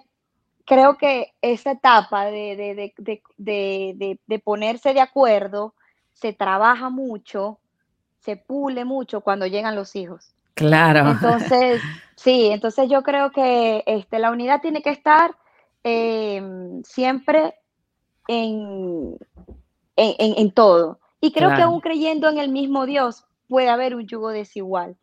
creo 0.65 0.97
que 0.97 1.33
esa 1.41 1.71
etapa 1.71 2.25
de, 2.25 2.93
de, 3.37 4.39
ponerse 4.39 4.93
de 4.93 5.01
acuerdo 5.01 5.75
se 6.13 6.31
trabaja 6.31 6.89
mucho, 6.89 7.59
se 8.19 8.37
pule 8.37 8.85
mucho 8.85 9.19
cuando 9.19 9.45
llegan 9.45 9.75
los 9.75 9.97
hijos. 9.97 10.33
Claro. 10.53 11.11
Entonces, 11.11 11.81
sí, 12.15 12.47
entonces 12.47 12.89
yo 12.89 13.03
creo 13.03 13.31
que 13.31 13.83
este, 13.85 14.19
la 14.19 14.31
unidad 14.31 14.61
tiene 14.61 14.81
que 14.81 14.91
estar 14.91 15.35
em, 15.83 16.81
siempre 16.83 17.53
en, 18.29 19.17
en, 19.97 20.51
todo. 20.51 20.99
Y 21.21 21.31
creo 21.31 21.55
que 21.55 21.61
aún 21.61 21.81
creyendo 21.81 22.29
en 22.29 22.37
el 22.37 22.49
mismo 22.49 22.85
Dios 22.85 23.25
puede 23.47 23.69
haber 23.69 23.95
un 23.95 24.07
yugo 24.07 24.29
desigual, 24.29 24.97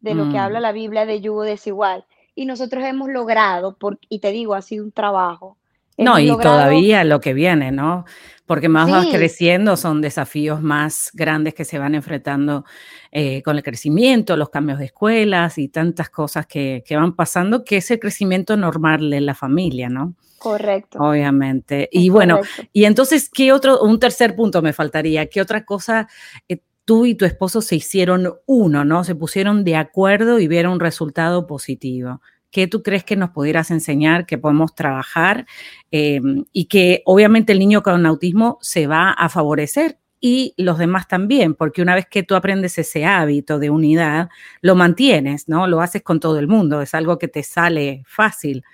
de 0.00 0.14
lo 0.14 0.30
que 0.30 0.38
habla 0.38 0.58
mm. 0.58 0.62
la 0.62 0.72
Biblia 0.72 1.06
de 1.06 1.20
yugo 1.20 1.42
desigual. 1.42 2.04
Y 2.34 2.46
nosotros 2.46 2.84
hemos 2.84 3.08
logrado, 3.08 3.76
por, 3.76 3.98
y 4.08 4.18
te 4.18 4.32
digo, 4.32 4.54
ha 4.54 4.62
sido 4.62 4.84
un 4.84 4.92
trabajo. 4.92 5.56
No, 5.96 6.18
y 6.18 6.28
todavía 6.28 7.04
lo 7.04 7.20
que 7.20 7.34
viene, 7.34 7.70
¿no? 7.70 8.04
Porque 8.46 8.68
más 8.68 8.90
vas 8.90 9.06
creciendo, 9.06 9.76
son 9.76 10.02
desafíos 10.02 10.60
más 10.60 11.10
grandes 11.14 11.54
que 11.54 11.64
se 11.64 11.78
van 11.78 11.94
enfrentando 11.94 12.64
eh, 13.10 13.42
con 13.42 13.56
el 13.56 13.62
crecimiento, 13.62 14.36
los 14.36 14.50
cambios 14.50 14.78
de 14.78 14.86
escuelas 14.86 15.56
y 15.56 15.68
tantas 15.68 16.10
cosas 16.10 16.46
que, 16.46 16.82
que 16.86 16.96
van 16.96 17.14
pasando, 17.14 17.64
que 17.64 17.78
es 17.78 17.90
el 17.90 18.00
crecimiento 18.00 18.56
normal 18.56 19.08
de 19.08 19.20
la 19.20 19.34
familia, 19.34 19.88
¿no? 19.88 20.14
Correcto. 20.38 20.98
Obviamente. 20.98 21.88
Y 21.90 22.10
bueno, 22.10 22.40
y 22.70 22.84
entonces, 22.84 23.30
¿qué 23.30 23.52
otro, 23.52 23.80
un 23.80 23.98
tercer 23.98 24.36
punto 24.36 24.60
me 24.60 24.74
faltaría? 24.74 25.26
¿Qué 25.26 25.40
otra 25.40 25.64
cosa 25.64 26.06
eh, 26.48 26.58
tú 26.84 27.06
y 27.06 27.14
tu 27.14 27.24
esposo 27.24 27.62
se 27.62 27.76
hicieron 27.76 28.34
uno, 28.44 28.84
¿no? 28.84 29.04
Se 29.04 29.14
pusieron 29.14 29.64
de 29.64 29.76
acuerdo 29.76 30.38
y 30.38 30.48
vieron 30.48 30.74
un 30.74 30.80
resultado 30.80 31.46
positivo. 31.46 32.20
¿Qué 32.54 32.68
tú 32.68 32.82
crees 32.82 33.02
que 33.02 33.16
nos 33.16 33.30
pudieras 33.30 33.70
enseñar, 33.70 34.24
que 34.24 34.38
podemos 34.38 34.74
trabajar 34.74 35.44
em, 35.90 36.44
y 36.52 36.66
que 36.66 37.02
obviamente 37.04 37.52
el 37.52 37.58
niño 37.58 37.82
con 37.82 38.06
autismo 38.06 38.58
se 38.62 38.86
va 38.86 39.10
a 39.10 39.28
favorecer 39.28 39.98
y 40.20 40.54
los 40.56 40.78
demás 40.78 41.08
también, 41.08 41.54
porque 41.54 41.82
una 41.82 41.94
vez 41.94 42.06
que 42.06 42.22
tú 42.22 42.34
aprendes 42.34 42.78
ese 42.78 43.04
hábito 43.04 43.58
de 43.58 43.70
unidad, 43.70 44.30
lo 44.62 44.74
mantienes, 44.74 45.48
¿no? 45.48 45.66
Lo 45.66 45.80
haces 45.82 46.02
con 46.02 46.20
todo 46.20 46.38
el 46.38 46.46
mundo, 46.46 46.80
es 46.80 46.94
algo 46.94 47.18
que 47.18 47.28
te 47.28 47.42
sale 47.42 48.04
fácil 48.06 48.64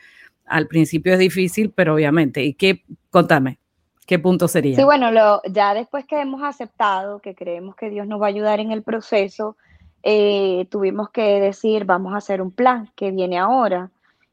al 0.50 0.66
principio 0.66 1.14
es 1.14 1.18
difícil, 1.18 1.72
pero 1.74 1.94
obviamente. 1.94 2.42
¿Y 2.42 2.54
qué? 2.54 2.82
Contame, 3.10 3.58
¿qué 4.06 4.18
punto 4.18 4.48
sería? 4.48 4.76
Sí, 4.76 4.84
bueno, 4.84 5.10
lo, 5.10 5.40
ya 5.50 5.72
después 5.72 6.04
que 6.04 6.20
hemos 6.20 6.42
aceptado 6.42 7.20
que 7.20 7.34
creemos 7.34 7.76
que 7.76 7.88
Dios 7.88 8.06
nos 8.06 8.20
va 8.20 8.26
a 8.26 8.28
ayudar 8.28 8.60
en 8.60 8.72
el 8.72 8.82
proceso, 8.82 9.56
eh, 10.02 10.66
tuvimos 10.70 11.10
que 11.10 11.40
decir, 11.40 11.84
vamos 11.84 12.14
a 12.14 12.18
hacer 12.18 12.42
un 12.42 12.50
plan 12.50 12.90
que 12.96 13.10
viene 13.10 13.38
ahora. 13.38 13.90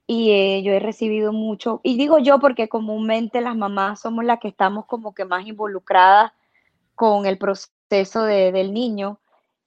Y 0.07 0.31
eh, 0.31 0.63
yo 0.63 0.71
he 0.71 0.79
recibido 0.79 1.33
mucho, 1.33 1.81
y 1.83 1.97
digo 1.97 2.17
yo 2.19 2.39
porque 2.39 2.69
comúnmente 2.69 3.41
las 3.41 3.57
mamás 3.57 3.99
somos 3.99 4.23
las 4.23 4.39
que 4.39 4.47
estamos 4.47 4.85
como 4.85 5.13
que 5.13 5.25
más 5.25 5.45
involucradas 5.45 6.31
con 6.95 7.25
el 7.25 7.37
proceso 7.37 8.23
del 8.23 8.73
niño, 8.73 9.19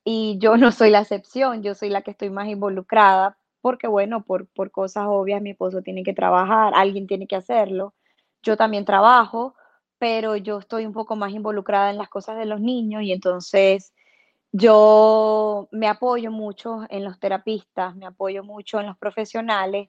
y 0.04 0.38
yo 0.38 0.56
no 0.56 0.72
soy 0.72 0.90
la 0.90 1.00
excepción, 1.00 1.62
yo 1.62 1.74
soy 1.74 1.90
la 1.90 2.02
que 2.02 2.12
estoy 2.12 2.30
más 2.30 2.48
involucrada, 2.48 3.36
porque 3.60 3.86
bueno, 3.86 4.22
por, 4.24 4.46
por 4.48 4.70
cosas 4.70 5.04
obvias 5.08 5.42
mi 5.42 5.50
esposo 5.50 5.82
tiene 5.82 6.02
que 6.02 6.14
trabajar, 6.14 6.72
alguien 6.74 7.06
tiene 7.06 7.26
que 7.26 7.36
hacerlo. 7.36 7.94
Yo 8.42 8.56
también 8.56 8.86
trabajo, 8.86 9.54
pero 9.98 10.36
yo 10.36 10.58
estoy 10.60 10.86
un 10.86 10.94
poco 10.94 11.16
más 11.16 11.32
involucrada 11.32 11.90
en 11.90 11.98
las 11.98 12.08
cosas 12.08 12.38
de 12.38 12.46
los 12.46 12.60
niños 12.60 13.02
y 13.02 13.12
entonces 13.12 13.92
yo 14.52 15.68
me 15.70 15.88
apoyo 15.88 16.30
mucho 16.30 16.80
en 16.90 17.04
los 17.04 17.18
terapistas, 17.18 17.94
me 17.96 18.06
apoyo 18.06 18.44
mucho 18.44 18.80
en 18.80 18.86
los 18.86 18.98
profesionales, 18.98 19.88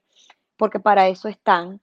porque 0.57 0.79
para 0.79 1.07
eso 1.07 1.27
están. 1.27 1.81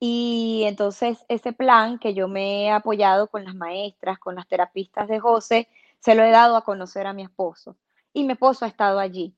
Y 0.00 0.62
entonces 0.66 1.24
ese 1.28 1.52
plan 1.52 1.98
que 1.98 2.14
yo 2.14 2.28
me 2.28 2.64
he 2.64 2.70
apoyado 2.70 3.28
con 3.28 3.44
las 3.44 3.54
maestras, 3.54 4.18
con 4.18 4.36
las 4.36 4.46
terapistas 4.46 5.08
de 5.08 5.18
José, 5.18 5.68
se 6.00 6.14
lo 6.14 6.22
he 6.22 6.30
dado 6.30 6.56
a 6.56 6.64
conocer 6.64 7.06
a 7.06 7.12
mi 7.12 7.22
esposo. 7.22 7.76
Y 8.12 8.24
mi 8.24 8.32
esposo 8.34 8.64
ha 8.64 8.68
estado 8.68 8.98
allí. 8.98 9.34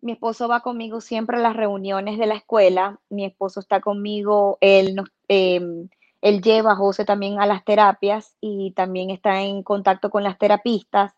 Mi 0.00 0.12
esposo 0.12 0.48
va 0.48 0.60
conmigo 0.60 1.00
siempre 1.00 1.38
a 1.38 1.40
las 1.40 1.56
reuniones 1.56 2.18
de 2.18 2.26
la 2.26 2.34
escuela. 2.34 3.00
Mi 3.08 3.24
esposo 3.24 3.60
está 3.60 3.80
conmigo, 3.80 4.58
él, 4.60 4.96
em, 5.28 5.88
lleva 6.20 6.72
a 6.72 6.76
José 6.76 7.04
también 7.04 7.40
a 7.40 7.46
las 7.46 7.64
terapias 7.64 8.36
y 8.40 8.72
también 8.72 9.10
está 9.10 9.42
en 9.42 9.62
contacto 9.62 10.10
con 10.10 10.22
las 10.22 10.38
terapistas. 10.38 11.14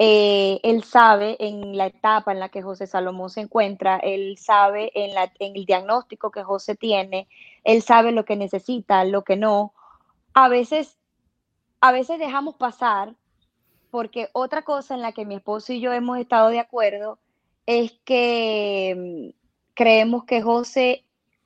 Eh, 0.00 0.60
él 0.62 0.84
sabe 0.84 1.36
en 1.40 1.76
la 1.76 1.86
etapa 1.86 2.30
en 2.30 2.38
la 2.38 2.50
que 2.50 2.62
José 2.62 2.86
Salomón 2.86 3.30
se 3.30 3.40
encuentra, 3.40 3.96
él 3.96 4.38
sabe 4.38 4.92
en, 4.94 5.12
la, 5.12 5.32
en 5.40 5.56
el 5.56 5.64
diagnóstico 5.64 6.30
que 6.30 6.44
José 6.44 6.76
tiene, 6.76 7.28
él 7.64 7.82
sabe 7.82 8.12
lo 8.12 8.24
que 8.24 8.36
necesita, 8.36 9.04
lo 9.04 9.24
que 9.24 9.36
no. 9.36 9.74
A 10.34 10.48
veces, 10.48 10.96
a 11.80 11.90
veces 11.90 12.20
dejamos 12.20 12.54
pasar 12.54 13.16
porque 13.90 14.28
otra 14.32 14.62
cosa 14.62 14.94
en 14.94 15.02
la 15.02 15.12
que 15.12 15.24
mi 15.24 15.34
esposo 15.34 15.72
y 15.72 15.80
yo 15.80 15.92
hemos 15.92 16.18
estado 16.18 16.50
de 16.50 16.60
acuerdo 16.60 17.18
es 17.66 17.92
que 18.04 19.32
mm, 19.34 19.38
creemos 19.74 20.24
que 20.24 20.42
José 20.42 21.04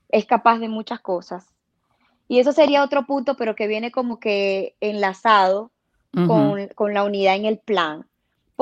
es 0.09 0.27
capaz 0.27 0.59
de 0.59 0.69
muchas 0.69 1.01
cosas. 1.01 1.47
Y 2.29 2.39
eso 2.39 2.53
sería 2.53 2.85
otro 2.85 3.07
punto, 3.07 3.37
pero 3.37 3.57
que 3.57 3.67
viene 3.67 3.91
como 3.91 4.21
que 4.21 4.77
enlazado 4.81 5.71
con, 6.13 6.69
con, 6.75 6.93
la 6.93 7.05
unidad 7.05 7.37
en 7.37 7.47
el 7.47 7.59
plan. 7.59 8.07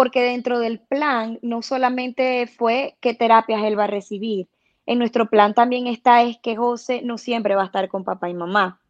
Porque 0.00 0.23
dentro 0.23 0.59
del 0.59 0.80
plan 0.80 1.38
no 1.42 1.61
solamente 1.61 2.47
fue 2.47 2.97
qué 3.02 3.12
terapias 3.12 3.62
él 3.64 3.78
va 3.78 3.85
a 3.85 3.87
recibir, 3.87 4.49
en 4.87 4.99
nuestro 4.99 5.28
plan 5.28 5.52
también 5.52 5.87
está 5.87 6.23
es 6.23 6.38
que 6.38 6.57
José 6.57 7.02
no 7.02 7.19
siempre 7.19 7.54
va 7.54 7.64
a 7.64 7.66
estar 7.66 7.87
con 7.90 8.02
papá 8.02 8.30
y 8.30 8.33
mamá. 8.33 8.80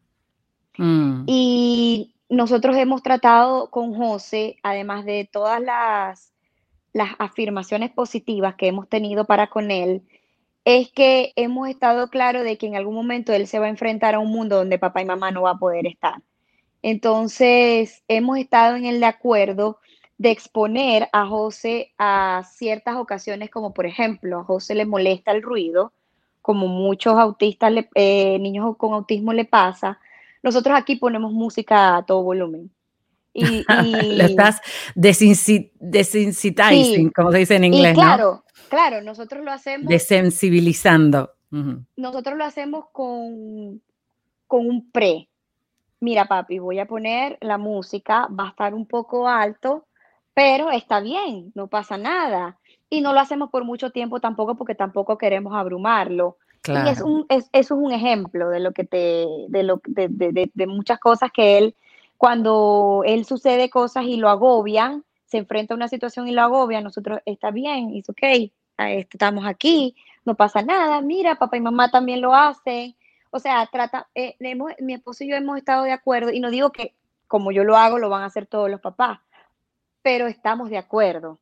Mm. 0.78 1.24
Y 1.26 2.14
nosotros 2.28 2.76
hemos 2.76 3.02
tratado 3.02 3.70
con 3.70 3.92
José, 3.92 4.58
además 4.62 5.04
de 5.04 5.28
todas 5.32 5.60
las 5.60 6.32
las 6.92 7.10
afirmaciones 7.18 7.90
positivas 7.90 8.54
que 8.54 8.68
hemos 8.68 8.88
tenido 8.88 9.24
para 9.24 9.48
con 9.48 9.72
él, 9.72 10.02
es 10.64 10.92
que 10.92 11.32
hemos 11.34 11.68
estado 11.68 12.06
claro 12.06 12.44
de 12.44 12.56
que 12.56 12.68
en 12.68 12.76
algún 12.76 12.94
momento 12.94 13.32
él 13.32 13.48
se 13.48 13.58
va 13.58 13.66
a 13.66 13.70
enfrentar 13.70 14.14
a 14.14 14.20
un 14.20 14.30
mundo 14.30 14.58
donde 14.58 14.78
papá 14.78 15.02
y 15.02 15.06
mamá 15.06 15.32
no 15.32 15.42
va 15.42 15.50
a 15.50 15.58
poder 15.58 15.88
estar. 15.88 16.22
Entonces, 16.82 18.04
hemos 18.06 18.38
estado 18.38 18.76
en 18.76 18.86
el 18.86 19.02
acuerdo 19.02 19.80
de 20.20 20.30
exponer 20.30 21.08
a 21.14 21.26
José 21.26 21.94
a 21.96 22.42
ciertas 22.52 22.96
ocasiones, 22.96 23.48
como 23.48 23.72
por 23.72 23.86
ejemplo, 23.86 24.40
a 24.40 24.44
José 24.44 24.74
le 24.74 24.84
molesta 24.84 25.32
el 25.32 25.40
ruido, 25.40 25.94
como 26.42 26.68
muchos 26.68 27.18
autistas, 27.18 27.72
eh, 27.94 28.38
niños 28.38 28.76
con 28.76 28.92
autismo 28.92 29.32
le 29.32 29.46
pasa. 29.46 29.98
Nosotros 30.42 30.76
aquí 30.76 30.96
ponemos 30.96 31.32
música 31.32 31.96
a 31.96 32.04
todo 32.04 32.22
volumen. 32.22 32.70
Y, 33.32 33.64
Lo 34.18 34.24
estás 34.24 34.60
desensitizing, 34.94 37.12
como 37.12 37.32
se 37.32 37.38
dice 37.38 37.56
en 37.56 37.64
inglés. 37.64 37.94
claro, 37.94 38.44
claro, 38.68 39.00
nosotros 39.00 39.42
lo 39.42 39.52
hacemos. 39.52 39.88
Desensibilizando. 39.88 41.30
Nosotros 41.96 42.36
lo 42.36 42.44
hacemos 42.44 42.84
con, 42.92 43.80
con 44.46 44.68
un 44.68 44.90
pre. 44.90 45.30
Mira, 45.98 46.26
papi, 46.26 46.58
voy 46.58 46.78
a 46.78 46.84
poner 46.84 47.38
la 47.40 47.56
música, 47.56 48.28
va 48.28 48.48
a 48.48 48.50
estar 48.50 48.74
un 48.74 48.84
poco 48.84 49.26
alto, 49.26 49.86
pero 50.40 50.70
está 50.70 51.00
bien, 51.00 51.52
no 51.54 51.66
pasa 51.66 51.98
nada. 51.98 52.56
Y 52.88 53.02
no 53.02 53.12
lo 53.12 53.20
hacemos 53.20 53.50
por 53.50 53.64
mucho 53.64 53.90
tiempo 53.90 54.20
tampoco 54.20 54.54
porque 54.54 54.74
tampoco 54.74 55.18
queremos 55.18 55.54
abrumarlo. 55.54 56.38
Claro. 56.62 56.88
Y 56.88 56.92
es 56.92 57.02
un, 57.02 57.26
es, 57.28 57.50
eso 57.52 57.74
es 57.74 57.80
un 57.82 57.92
ejemplo 57.92 58.48
de 58.48 58.60
lo 58.60 58.72
que 58.72 58.84
te, 58.84 59.26
de, 59.48 59.62
lo, 59.62 59.82
de, 59.86 60.08
de, 60.08 60.50
de 60.52 60.66
muchas 60.66 60.98
cosas 60.98 61.30
que 61.30 61.58
él 61.58 61.74
cuando 62.16 63.02
él 63.04 63.26
sucede 63.26 63.68
cosas 63.68 64.04
y 64.04 64.16
lo 64.16 64.30
agobian, 64.30 65.04
se 65.26 65.36
enfrenta 65.36 65.74
a 65.74 65.76
una 65.76 65.88
situación 65.88 66.26
y 66.26 66.32
lo 66.32 66.40
agobia, 66.40 66.80
nosotros 66.80 67.20
está 67.26 67.50
bien, 67.50 67.92
es 67.94 68.08
ok, 68.08 68.22
estamos 68.78 69.46
aquí, 69.46 69.94
no 70.24 70.34
pasa 70.34 70.62
nada, 70.62 71.02
mira, 71.02 71.36
papá 71.36 71.58
y 71.58 71.60
mamá 71.60 71.90
también 71.90 72.22
lo 72.22 72.34
hacen. 72.34 72.96
O 73.30 73.38
sea, 73.38 73.66
trata, 73.72 74.08
eh, 74.14 74.36
mi 74.80 74.94
esposo 74.94 75.24
y 75.24 75.30
yo 75.30 75.36
hemos 75.36 75.58
estado 75.58 75.84
de 75.84 75.92
acuerdo, 75.92 76.30
y 76.30 76.40
no 76.40 76.50
digo 76.50 76.72
que 76.72 76.94
como 77.26 77.52
yo 77.52 77.62
lo 77.62 77.76
hago, 77.76 77.98
lo 77.98 78.10
van 78.10 78.22
a 78.22 78.26
hacer 78.26 78.46
todos 78.46 78.68
los 78.68 78.80
papás, 78.80 79.20
pero 80.02 80.26
estamos 80.26 80.70
de 80.70 80.78
acuerdo 80.78 81.38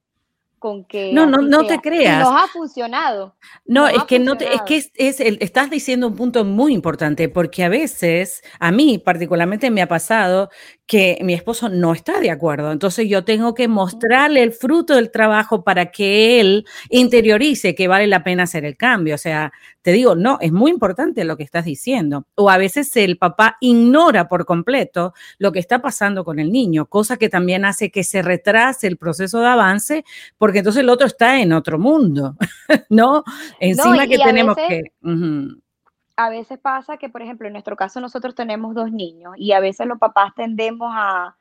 con 0.58 0.84
que 0.84 1.12
no 1.12 1.26
no 1.26 1.38
no 1.38 1.64
te 1.66 1.78
creas. 1.78 2.18
nos 2.18 2.42
ha 2.42 2.48
funcionado 2.48 3.36
no 3.64 3.86
es 3.86 4.02
que 4.04 4.18
no 4.18 4.36
te, 4.36 4.52
es 4.52 4.62
que 4.62 4.76
es, 4.76 5.20
estás 5.20 5.70
diciendo 5.70 6.08
un 6.08 6.16
punto 6.16 6.44
muy 6.44 6.74
importante 6.74 7.28
porque 7.28 7.62
a 7.62 7.68
veces 7.68 8.42
a 8.58 8.72
mí 8.72 8.98
particularmente 8.98 9.70
me 9.70 9.82
ha 9.82 9.88
pasado 9.88 10.50
que 10.88 11.18
mi 11.22 11.34
esposo 11.34 11.68
no 11.68 11.92
está 11.92 12.18
de 12.18 12.30
acuerdo. 12.30 12.72
Entonces 12.72 13.06
yo 13.10 13.22
tengo 13.22 13.52
que 13.52 13.68
mostrarle 13.68 14.42
el 14.42 14.52
fruto 14.52 14.94
del 14.94 15.10
trabajo 15.10 15.62
para 15.62 15.90
que 15.90 16.40
él 16.40 16.66
interiorice 16.88 17.74
que 17.74 17.88
vale 17.88 18.06
la 18.06 18.24
pena 18.24 18.44
hacer 18.44 18.64
el 18.64 18.74
cambio. 18.78 19.14
O 19.14 19.18
sea, 19.18 19.52
te 19.82 19.92
digo, 19.92 20.14
no, 20.14 20.38
es 20.40 20.50
muy 20.50 20.70
importante 20.70 21.24
lo 21.24 21.36
que 21.36 21.42
estás 21.42 21.66
diciendo. 21.66 22.26
O 22.36 22.48
a 22.48 22.56
veces 22.56 22.96
el 22.96 23.18
papá 23.18 23.58
ignora 23.60 24.28
por 24.28 24.46
completo 24.46 25.12
lo 25.36 25.52
que 25.52 25.58
está 25.58 25.82
pasando 25.82 26.24
con 26.24 26.38
el 26.38 26.50
niño, 26.50 26.86
cosa 26.86 27.18
que 27.18 27.28
también 27.28 27.66
hace 27.66 27.90
que 27.90 28.02
se 28.02 28.22
retrase 28.22 28.86
el 28.86 28.96
proceso 28.96 29.40
de 29.40 29.46
avance, 29.46 30.04
porque 30.38 30.60
entonces 30.60 30.80
el 30.80 30.88
otro 30.88 31.06
está 31.06 31.38
en 31.42 31.52
otro 31.52 31.78
mundo, 31.78 32.34
¿no? 32.88 33.24
Encima 33.60 34.06
que 34.06 34.16
tenemos 34.16 34.56
que 34.56 34.84
a 36.18 36.30
veces 36.30 36.58
pasa 36.58 36.96
que, 36.96 37.08
por 37.08 37.22
ejemplo, 37.22 37.46
en 37.46 37.52
nuestro 37.52 37.76
caso 37.76 38.00
nosotros 38.00 38.34
tenemos 38.34 38.74
dos 38.74 38.90
niños 38.90 39.34
y 39.36 39.52
a 39.52 39.60
veces 39.60 39.86
los 39.86 40.00
papás 40.00 40.34
tendemos 40.34 40.90
a, 40.92 41.36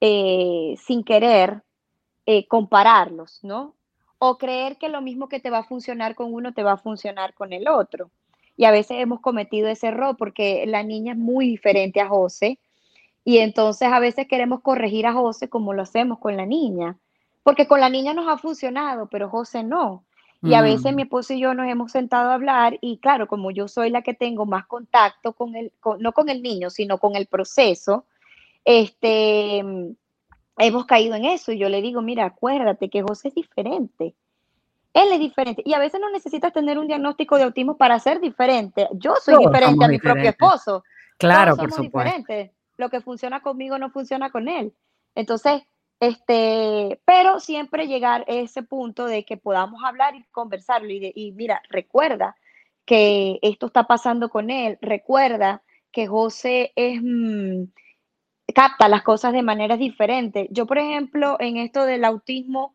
eh, 0.00 0.76
sin 0.78 1.04
querer, 1.04 1.62
eh, 2.24 2.48
compararlos, 2.48 3.40
¿no? 3.42 3.74
O 4.18 4.38
creer 4.38 4.78
que 4.78 4.88
lo 4.88 5.02
mismo 5.02 5.28
que 5.28 5.40
te 5.40 5.50
va 5.50 5.58
a 5.58 5.64
funcionar 5.64 6.14
con 6.14 6.32
uno 6.32 6.54
te 6.54 6.62
va 6.62 6.72
a 6.72 6.76
funcionar 6.78 7.34
con 7.34 7.52
el 7.52 7.68
otro. 7.68 8.10
Y 8.56 8.64
a 8.64 8.70
veces 8.70 8.96
hemos 8.98 9.20
cometido 9.20 9.68
ese 9.68 9.88
error 9.88 10.16
porque 10.16 10.64
la 10.66 10.82
niña 10.82 11.12
es 11.12 11.18
muy 11.18 11.46
diferente 11.46 12.00
a 12.00 12.08
José 12.08 12.58
y 13.24 13.38
entonces 13.38 13.92
a 13.92 14.00
veces 14.00 14.26
queremos 14.26 14.62
corregir 14.62 15.06
a 15.06 15.12
José 15.12 15.50
como 15.50 15.74
lo 15.74 15.82
hacemos 15.82 16.18
con 16.18 16.38
la 16.38 16.46
niña, 16.46 16.96
porque 17.42 17.68
con 17.68 17.78
la 17.78 17.90
niña 17.90 18.14
nos 18.14 18.28
ha 18.28 18.38
funcionado, 18.38 19.06
pero 19.08 19.28
José 19.28 19.64
no. 19.64 20.06
Y 20.44 20.52
a 20.52 20.60
veces 20.60 20.92
mm. 20.92 20.96
mi 20.96 21.02
esposo 21.02 21.32
y 21.32 21.40
yo 21.40 21.54
nos 21.54 21.66
hemos 21.66 21.90
sentado 21.90 22.30
a 22.30 22.34
hablar 22.34 22.76
y 22.82 22.98
claro, 22.98 23.26
como 23.26 23.50
yo 23.50 23.66
soy 23.66 23.88
la 23.88 24.02
que 24.02 24.12
tengo 24.12 24.44
más 24.44 24.66
contacto 24.66 25.32
con 25.32 25.56
el, 25.56 25.72
no 25.98 26.12
con 26.12 26.28
el 26.28 26.42
niño, 26.42 26.68
sino 26.68 26.98
con 26.98 27.16
el 27.16 27.26
proceso, 27.26 28.04
este, 28.62 29.64
hemos 30.58 30.86
caído 30.86 31.14
en 31.14 31.24
eso 31.24 31.50
y 31.52 31.58
yo 31.58 31.70
le 31.70 31.80
digo, 31.80 32.02
mira, 32.02 32.26
acuérdate 32.26 32.90
que 32.90 33.02
José 33.02 33.28
es 33.28 33.34
diferente. 33.34 34.14
Él 34.92 35.12
es 35.12 35.18
diferente 35.18 35.62
y 35.64 35.72
a 35.72 35.78
veces 35.78 35.98
no 35.98 36.10
necesitas 36.10 36.52
tener 36.52 36.78
un 36.78 36.88
diagnóstico 36.88 37.36
de 37.36 37.44
autismo 37.44 37.78
para 37.78 37.98
ser 37.98 38.20
diferente. 38.20 38.86
Yo 38.92 39.14
soy 39.16 39.38
diferente 39.38 39.84
a 39.84 39.88
mi 39.88 39.98
propio 39.98 40.28
esposo. 40.28 40.84
Claro, 41.18 41.56
por 41.56 41.72
supuesto. 41.72 42.32
Lo 42.76 42.90
que 42.90 43.00
funciona 43.00 43.40
conmigo 43.40 43.78
no 43.78 43.90
funciona 43.90 44.30
con 44.30 44.48
él. 44.48 44.74
Entonces, 45.14 45.62
este, 46.00 47.00
pero 47.04 47.40
siempre 47.40 47.86
llegar 47.86 48.24
a 48.28 48.32
ese 48.32 48.62
punto 48.62 49.06
de 49.06 49.24
que 49.24 49.36
podamos 49.36 49.82
hablar 49.84 50.14
y 50.14 50.24
conversarlo 50.32 50.88
y, 50.90 51.32
mira, 51.32 51.62
recuerda 51.70 52.36
que 52.84 53.38
esto 53.42 53.66
está 53.66 53.84
pasando 53.86 54.28
con 54.28 54.50
él, 54.50 54.78
recuerda 54.80 55.62
que 55.92 56.06
José 56.06 56.72
es, 56.76 57.00
mm, 57.02 57.64
capta 58.54 58.88
las 58.88 59.02
cosas 59.02 59.32
de 59.32 59.42
maneras 59.42 59.78
diferentes. 59.78 60.48
Yo, 60.50 60.66
por 60.66 60.78
ejemplo, 60.78 61.36
en 61.40 61.56
esto 61.56 61.84
del 61.84 62.04
autismo, 62.04 62.74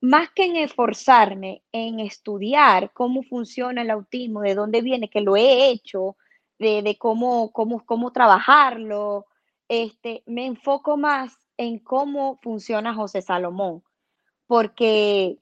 más 0.00 0.30
que 0.30 0.44
en 0.44 0.56
esforzarme 0.56 1.62
en 1.72 2.00
estudiar 2.00 2.92
cómo 2.92 3.22
funciona 3.24 3.82
el 3.82 3.90
autismo, 3.90 4.42
de 4.42 4.54
dónde 4.54 4.82
viene, 4.82 5.10
que 5.10 5.20
lo 5.20 5.36
he 5.36 5.70
hecho, 5.70 6.16
de, 6.58 6.96
cómo, 6.98 7.50
cómo, 7.52 7.84
cómo 7.84 8.12
trabajarlo, 8.12 9.26
este, 9.68 10.22
me 10.26 10.46
enfoco 10.46 10.96
más 10.96 11.36
en 11.58 11.78
cómo 11.78 12.38
funciona 12.40 12.94
José 12.94 13.20
Salomón, 13.20 13.82
porque 14.46 15.36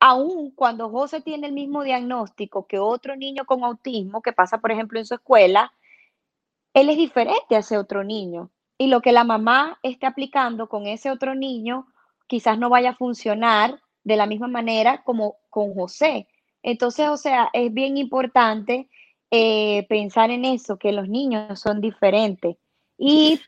aún 0.00 0.52
cuando 0.52 0.88
José 0.88 1.20
tiene 1.20 1.48
el 1.48 1.52
mismo 1.52 1.82
diagnóstico 1.84 2.66
que 2.66 2.78
otro 2.78 3.16
niño 3.16 3.44
con 3.44 3.62
autismo 3.62 4.22
que 4.22 4.32
pasa, 4.32 4.58
por 4.58 4.72
ejemplo, 4.72 4.98
en 4.98 5.04
su 5.04 5.14
escuela, 5.14 5.72
él 6.72 6.88
es 6.88 6.96
diferente 6.96 7.54
a 7.54 7.58
ese 7.58 7.76
otro 7.76 8.02
niño. 8.02 8.50
Y 8.78 8.86
lo 8.86 9.00
que 9.00 9.12
la 9.12 9.24
mamá 9.24 9.78
esté 9.82 10.06
aplicando 10.06 10.68
con 10.68 10.86
ese 10.86 11.10
otro 11.10 11.34
niño 11.34 11.86
quizás 12.26 12.58
no 12.58 12.70
vaya 12.70 12.90
a 12.90 12.96
funcionar 12.96 13.80
de 14.04 14.16
la 14.16 14.26
misma 14.26 14.48
manera 14.48 15.02
como 15.04 15.36
con 15.50 15.74
José. 15.74 16.26
Entonces, 16.62 17.08
o 17.08 17.16
sea, 17.16 17.50
es 17.52 17.72
bien 17.72 17.96
importante 17.98 18.88
eh, 19.30 19.86
pensar 19.88 20.30
en 20.30 20.44
eso, 20.44 20.78
que 20.78 20.92
los 20.92 21.08
niños 21.08 21.60
son 21.60 21.80
diferentes. 21.80 22.56
Y 22.98 23.40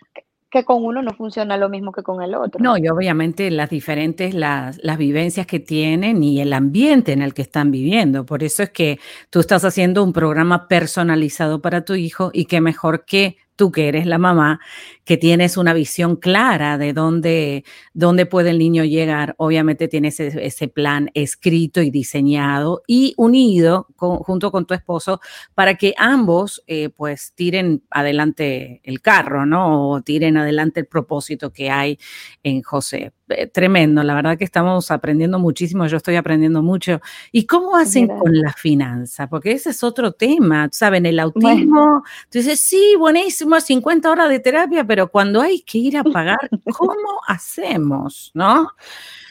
que 0.55 0.65
con 0.65 0.85
uno 0.85 1.03
no 1.03 1.13
funciona 1.15 1.57
lo 1.57 1.69
mismo 1.69 1.91
que 1.91 2.05
con 2.05 2.23
el 2.23 2.33
otro. 2.37 2.63
No, 2.63 2.79
y 2.79 2.87
obviamente 2.87 3.51
las 3.51 3.71
diferentes, 3.71 4.35
las, 4.35 4.79
las 4.85 4.97
vivencias 4.99 5.49
que 5.49 5.59
tienen 5.59 6.23
y 6.23 6.41
el 6.41 6.53
ambiente 6.53 7.11
en 7.11 7.23
el 7.23 7.35
que 7.35 7.43
están 7.43 7.73
viviendo. 7.73 8.25
Por 8.25 8.45
eso 8.45 8.63
es 8.63 8.71
que 8.71 9.01
tú 9.31 9.41
estás 9.41 9.65
haciendo 9.65 10.05
un 10.05 10.13
programa 10.13 10.69
personalizado 10.69 11.61
para 11.61 11.85
tu 11.85 11.95
hijo 11.95 12.31
y 12.33 12.45
qué 12.45 12.61
mejor 12.61 13.05
que 13.05 13.37
tú 13.57 13.71
que 13.71 13.89
eres 13.89 14.07
la 14.07 14.19
mamá, 14.19 14.61
que 15.05 15.17
tienes 15.17 15.57
una 15.57 15.73
visión 15.73 16.17
clara 16.17 16.79
de 16.79 16.93
dónde, 16.93 17.65
dónde 17.93 18.27
puede 18.27 18.51
el 18.51 18.59
niño 18.59 18.85
llegar, 18.85 19.35
obviamente 19.39 19.89
tienes 19.89 20.21
ese, 20.21 20.69
plan 20.69 21.11
escrito 21.15 21.83
y 21.83 21.91
diseñado 21.91 22.83
y 22.87 23.15
unido 23.17 23.87
junto 23.97 24.51
con 24.51 24.67
tu 24.67 24.75
esposo 24.75 25.21
para 25.55 25.77
que 25.77 25.95
ambos 25.99 26.63
eh, 26.67 26.89
pues 26.89 27.33
tiren 27.35 27.83
adelante 27.91 28.81
el 28.83 29.01
carro, 29.01 29.47
¿no? 29.47 29.91
O 29.91 30.03
tiren 30.03 30.37
adelante 30.37 30.81
el 30.81 30.87
propósito 30.87 31.53
que 31.53 31.71
hay 31.71 31.99
en 32.43 32.63
José. 32.63 33.13
Eh, 33.29 33.47
tremendo, 33.47 34.03
la 34.03 34.15
verdad 34.15 34.37
que 34.37 34.45
estamos 34.45 34.91
aprendiendo 34.91 35.39
muchísimo, 35.39 35.87
yo 35.87 35.97
estoy 35.97 36.17
aprendiendo 36.17 36.63
mucho. 36.63 37.01
¿Y 37.33 37.47
cómo 37.47 37.77
hacen 37.77 38.07
con 38.07 38.39
la 38.39 38.53
finanza? 38.53 39.29
Porque 39.29 39.53
ese 39.53 39.71
es 39.71 39.83
otro 39.83 40.13
tema, 40.13 40.69
¿saben? 40.73 41.07
El 41.07 41.19
autismo, 41.19 42.03
tú 42.29 42.39
dices, 42.39 42.61
sí, 42.61 42.95
buenísimo, 42.99 43.59
50 43.59 44.11
horas 44.11 44.29
de 44.29 44.41
terapia, 44.41 44.85
pero 44.85 45.11
cuando 45.11 45.41
hay 45.41 45.63
que 45.63 45.79
ir 45.79 45.97
a 45.97 46.05
pagar, 46.05 46.51
¿cómo 46.77 47.21
hacemos? 47.27 48.31
¿No? 48.35 48.73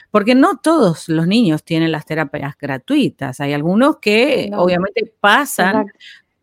Porque 0.09 0.33
no 0.33 0.57
todos 0.57 1.07
los 1.07 1.27
niños 1.27 1.63
tienen 1.63 1.91
las 1.91 2.05
terapias 2.05 2.55
gratuitas. 2.57 3.39
Hay 3.39 3.53
algunos 3.53 3.97
que 3.97 4.49
obviamente 4.55 5.11
pasan 5.19 5.87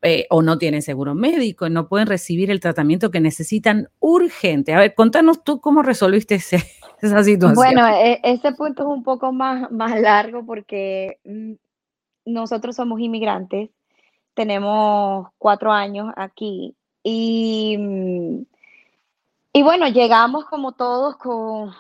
eh, 0.02 0.26
o 0.30 0.40
no 0.40 0.56
tienen 0.56 0.82
seguro 0.82 1.14
médico, 1.14 1.68
no 1.68 1.88
pueden 1.88 2.06
recibir 2.06 2.50
el 2.50 2.60
tratamiento 2.60 3.10
que 3.10 3.20
necesitan 3.20 3.88
urgente. 3.98 4.72
A 4.72 4.78
ver, 4.78 4.94
contanos 4.94 5.44
tú 5.44 5.60
cómo 5.60 5.82
resolviste 5.82 6.40
esa 7.02 7.22
situación. 7.22 7.54
Bueno, 7.54 7.86
e, 7.88 8.20
ese 8.22 8.52
punto 8.52 8.82
es 8.82 8.88
un 8.88 9.02
poco 9.02 9.32
más, 9.32 9.70
más 9.70 10.00
largo 10.00 10.44
porque 10.44 11.18
mm, 11.24 11.52
nosotros 12.26 12.76
somos 12.76 13.00
inmigrantes, 13.00 13.70
tenemos 14.34 15.28
cuatro 15.38 15.72
años 15.72 16.12
aquí 16.16 16.74
y, 17.02 17.76
mm, 17.78 18.42
y 19.52 19.62
bueno, 19.62 19.88
llegamos 19.88 20.44
como 20.46 20.72
todos 20.72 21.16
con, 21.16 21.72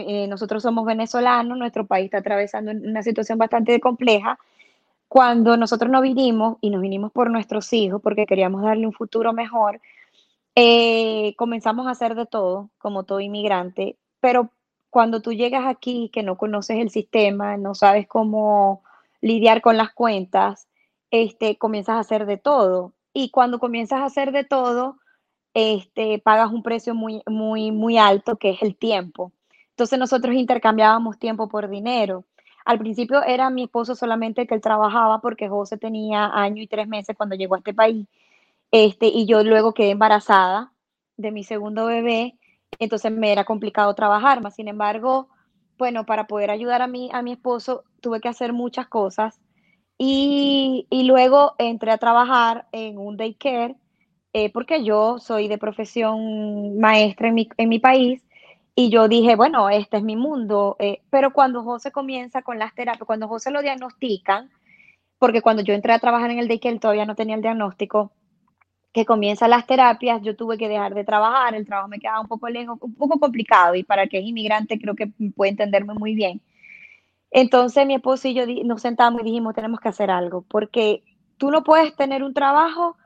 eh, 0.00 0.26
nosotros 0.28 0.62
somos 0.62 0.84
venezolanos, 0.84 1.58
nuestro 1.58 1.86
país 1.86 2.06
está 2.06 2.18
atravesando 2.18 2.70
una 2.70 3.02
situación 3.02 3.38
bastante 3.38 3.78
compleja 3.80 4.38
cuando 5.08 5.56
nosotros 5.56 5.90
nos 5.90 6.02
vinimos 6.02 6.58
y 6.60 6.70
nos 6.70 6.82
vinimos 6.82 7.12
por 7.12 7.30
nuestros 7.30 7.72
hijos 7.72 8.00
porque 8.02 8.26
queríamos 8.26 8.62
darle 8.62 8.86
un 8.86 8.92
futuro 8.92 9.32
mejor, 9.32 9.80
eh, 10.54 11.34
comenzamos 11.36 11.86
a 11.86 11.90
hacer 11.90 12.14
de 12.14 12.26
todo, 12.26 12.70
como 12.78 13.04
todo 13.04 13.20
inmigrante, 13.20 13.96
pero 14.20 14.50
cuando 14.96 15.20
tú 15.20 15.34
llegas 15.34 15.66
aquí 15.66 16.08
que 16.10 16.22
no 16.22 16.38
conoces 16.38 16.78
el 16.78 16.88
sistema, 16.88 17.58
no 17.58 17.74
sabes 17.74 18.08
cómo 18.08 18.82
lidiar 19.20 19.60
con 19.60 19.76
las 19.76 19.92
cuentas, 19.92 20.68
este, 21.10 21.58
comienzas 21.58 21.96
a 21.96 21.98
hacer 21.98 22.24
de 22.24 22.38
todo. 22.38 22.94
Y 23.12 23.28
cuando 23.28 23.58
comienzas 23.58 24.00
a 24.00 24.06
hacer 24.06 24.32
de 24.32 24.44
todo, 24.44 24.96
este, 25.52 26.18
pagas 26.18 26.50
un 26.50 26.62
precio 26.62 26.94
muy, 26.94 27.22
muy, 27.26 27.72
muy 27.72 27.98
alto, 27.98 28.36
que 28.36 28.48
es 28.48 28.62
el 28.62 28.74
tiempo. 28.74 29.32
Entonces 29.72 29.98
nosotros 29.98 30.34
intercambiábamos 30.34 31.18
tiempo 31.18 31.46
por 31.46 31.68
dinero. 31.68 32.24
Al 32.64 32.78
principio 32.78 33.22
era 33.22 33.50
mi 33.50 33.64
esposo 33.64 33.94
solamente 33.94 34.46
que 34.46 34.54
él 34.54 34.62
trabajaba 34.62 35.20
porque 35.20 35.46
José 35.46 35.76
tenía 35.76 36.30
año 36.32 36.62
y 36.62 36.68
tres 36.68 36.88
meses 36.88 37.14
cuando 37.18 37.36
llegó 37.36 37.56
a 37.56 37.58
este 37.58 37.74
país. 37.74 38.06
Este, 38.70 39.08
y 39.08 39.26
yo 39.26 39.44
luego 39.44 39.74
quedé 39.74 39.90
embarazada 39.90 40.72
de 41.18 41.32
mi 41.32 41.44
segundo 41.44 41.84
bebé, 41.84 42.38
entonces 42.78 43.12
me 43.12 43.32
era 43.32 43.44
complicado 43.44 43.94
trabajar, 43.94 44.42
más 44.42 44.54
sin 44.54 44.68
embargo, 44.68 45.28
bueno, 45.78 46.04
para 46.06 46.26
poder 46.26 46.50
ayudar 46.50 46.82
a 46.82 46.86
mi, 46.86 47.10
a 47.12 47.22
mi 47.22 47.32
esposo 47.32 47.84
tuve 48.00 48.20
que 48.20 48.28
hacer 48.28 48.52
muchas 48.52 48.88
cosas 48.88 49.40
y, 49.98 50.86
y 50.90 51.04
luego 51.04 51.54
entré 51.58 51.90
a 51.90 51.98
trabajar 51.98 52.66
en 52.72 52.98
un 52.98 53.16
daycare 53.16 53.76
eh, 54.38 54.52
porque 54.52 54.84
yo 54.84 55.18
soy 55.18 55.48
de 55.48 55.56
profesión 55.56 56.78
maestra 56.78 57.28
en 57.28 57.34
mi, 57.34 57.48
en 57.56 57.68
mi 57.70 57.78
país 57.78 58.22
y 58.74 58.90
yo 58.90 59.08
dije, 59.08 59.34
bueno, 59.34 59.70
este 59.70 59.96
es 59.96 60.02
mi 60.02 60.14
mundo. 60.14 60.76
Eh, 60.78 61.00
pero 61.08 61.32
cuando 61.32 61.62
José 61.62 61.90
comienza 61.90 62.42
con 62.42 62.58
las 62.58 62.74
terapias, 62.74 63.06
cuando 63.06 63.28
José 63.28 63.50
lo 63.50 63.62
diagnostican, 63.62 64.50
porque 65.18 65.40
cuando 65.40 65.62
yo 65.62 65.72
entré 65.72 65.94
a 65.94 65.98
trabajar 65.98 66.30
en 66.30 66.38
el 66.38 66.48
daycare 66.48 66.78
todavía 66.78 67.06
no 67.06 67.14
tenía 67.14 67.34
el 67.36 67.40
diagnóstico, 67.40 68.12
que 68.96 69.04
comienzan 69.04 69.50
las 69.50 69.66
terapias, 69.66 70.22
yo 70.22 70.36
tuve 70.36 70.56
que 70.56 70.70
dejar 70.70 70.94
de 70.94 71.04
trabajar, 71.04 71.54
el 71.54 71.66
trabajo 71.66 71.86
me 71.86 71.98
quedaba 71.98 72.22
un 72.22 72.28
poco 72.28 72.48
lejos, 72.48 72.78
un 72.80 72.94
poco 72.94 73.20
complicado 73.20 73.74
y 73.74 73.82
para 73.82 74.06
que 74.06 74.18
es 74.18 74.24
inmigrante 74.24 74.78
creo 74.78 74.96
que 74.96 75.08
puede 75.36 75.50
entenderme 75.50 75.92
muy 75.92 76.14
bien. 76.14 76.40
Entonces 77.30 77.86
mi 77.86 77.92
esposo 77.92 78.26
y 78.26 78.32
yo 78.32 78.46
nos 78.64 78.80
sentamos 78.80 79.20
y 79.20 79.24
dijimos, 79.24 79.54
tenemos 79.54 79.80
que 79.80 79.90
hacer 79.90 80.10
algo, 80.10 80.46
porque 80.48 81.02
tú 81.36 81.50
no 81.50 81.62
puedes 81.62 81.94
tener 81.94 82.24
un 82.24 82.32
trabajo 82.32 82.96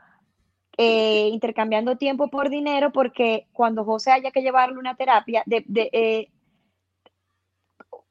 eh, 0.78 1.28
intercambiando 1.32 1.96
tiempo 1.96 2.28
por 2.28 2.50
dinero, 2.50 2.92
porque 2.92 3.48
cuando 3.52 3.84
José 3.84 4.12
haya 4.12 4.30
que 4.30 4.42
llevarle 4.42 4.78
una 4.78 4.94
terapia, 4.94 5.42
eh, 5.50 6.28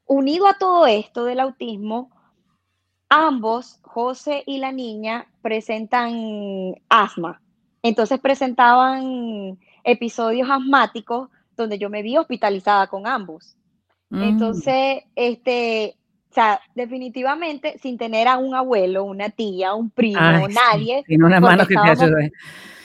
unido 0.05 0.47
a 0.47 0.57
todo 0.57 0.85
esto 0.85 1.23
del 1.23 1.39
autismo, 1.39 2.11
ambos, 3.07 3.79
José 3.83 4.43
y 4.45 4.57
la 4.57 4.73
niña, 4.73 5.27
presentan 5.41 6.75
asma. 6.89 7.41
Entonces 7.81 8.19
presentaban 8.19 9.57
episodios 9.83 10.49
asmáticos 10.49 11.29
donde 11.55 11.77
yo 11.77 11.89
me 11.89 12.01
vi 12.01 12.17
hospitalizada 12.17 12.87
con 12.87 13.07
ambos. 13.07 13.55
Mm. 14.09 14.23
Entonces, 14.23 15.03
este, 15.15 15.95
o 16.29 16.33
sea, 16.33 16.61
definitivamente 16.75 17.77
sin 17.79 17.97
tener 17.97 18.27
a 18.27 18.37
un 18.37 18.55
abuelo, 18.55 19.03
una 19.03 19.29
tía, 19.29 19.73
un 19.73 19.89
primo, 19.89 20.19
nadie. 20.19 21.03
Sin 21.07 21.23
una 21.23 21.39
mano 21.39 21.65
que 21.65 21.75
te 21.75 21.89
ayude. 21.89 22.31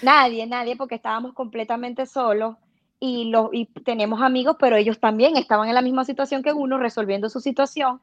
Nadie, 0.03 0.47
nadie, 0.47 0.77
porque 0.77 0.97
estábamos 0.97 1.33
completamente 1.33 2.07
solos 2.07 2.57
y, 3.01 3.31
lo, 3.31 3.51
y 3.53 3.67
tenemos 3.85 4.23
amigos, 4.23 4.57
pero 4.59 4.77
ellos 4.77 4.99
también 4.99 5.37
estaban 5.37 5.69
en 5.69 5.75
la 5.75 5.83
misma 5.83 6.05
situación 6.05 6.43
que 6.43 6.53
uno, 6.53 6.79
resolviendo 6.79 7.29
su 7.29 7.41
situación. 7.41 8.01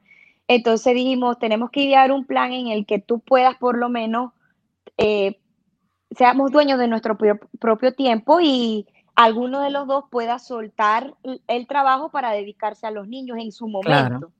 Entonces 0.48 0.94
dijimos, 0.94 1.38
tenemos 1.38 1.70
que 1.70 1.82
idear 1.82 2.12
un 2.12 2.24
plan 2.24 2.52
en 2.52 2.68
el 2.68 2.86
que 2.86 2.98
tú 2.98 3.20
puedas 3.20 3.56
por 3.56 3.78
lo 3.78 3.88
menos, 3.88 4.32
eh, 4.96 5.40
seamos 6.16 6.50
dueños 6.50 6.78
de 6.78 6.88
nuestro 6.88 7.16
propio 7.58 7.94
tiempo 7.94 8.40
y 8.40 8.86
alguno 9.14 9.60
de 9.60 9.70
los 9.70 9.86
dos 9.86 10.04
pueda 10.10 10.38
soltar 10.38 11.14
el 11.46 11.66
trabajo 11.66 12.10
para 12.10 12.32
dedicarse 12.32 12.86
a 12.86 12.90
los 12.90 13.08
niños 13.08 13.38
en 13.38 13.52
su 13.52 13.68
momento. 13.68 14.32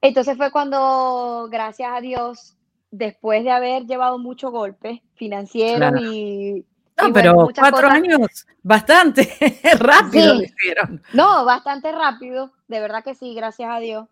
Entonces 0.00 0.36
fue 0.36 0.50
cuando, 0.50 1.48
gracias 1.50 1.90
a 1.92 2.00
Dios, 2.00 2.56
después 2.90 3.42
de 3.44 3.50
haber 3.50 3.86
llevado 3.86 4.18
mucho 4.18 4.50
golpe 4.50 5.02
financiero 5.14 5.96
y 5.98 6.64
no, 6.96 7.12
pero 7.12 7.48
cuatro 7.58 7.88
años, 7.88 8.46
bastante 8.62 9.28
rápido 9.78 10.42
hicieron. 10.42 11.02
No, 11.12 11.44
bastante 11.44 11.90
rápido, 11.90 12.52
de 12.68 12.80
verdad 12.80 13.02
que 13.02 13.14
sí, 13.14 13.34
gracias 13.34 13.68
a 13.70 13.78
Dios. 13.80 14.06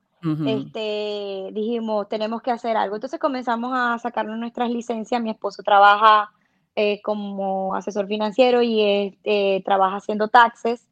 este, 0.46 1.50
dijimos, 1.52 2.08
tenemos 2.08 2.42
que 2.42 2.50
hacer 2.50 2.76
algo. 2.76 2.96
Entonces 2.96 3.20
comenzamos 3.20 3.72
a 3.74 3.98
sacarnos 3.98 4.38
nuestras 4.38 4.70
licencias. 4.70 5.22
Mi 5.22 5.30
esposo 5.30 5.62
trabaja 5.62 6.32
eh, 6.74 7.00
como 7.02 7.74
asesor 7.74 8.06
financiero 8.06 8.62
y 8.62 9.16
eh, 9.24 9.62
trabaja 9.64 9.96
haciendo 9.96 10.28
taxes. 10.28 10.86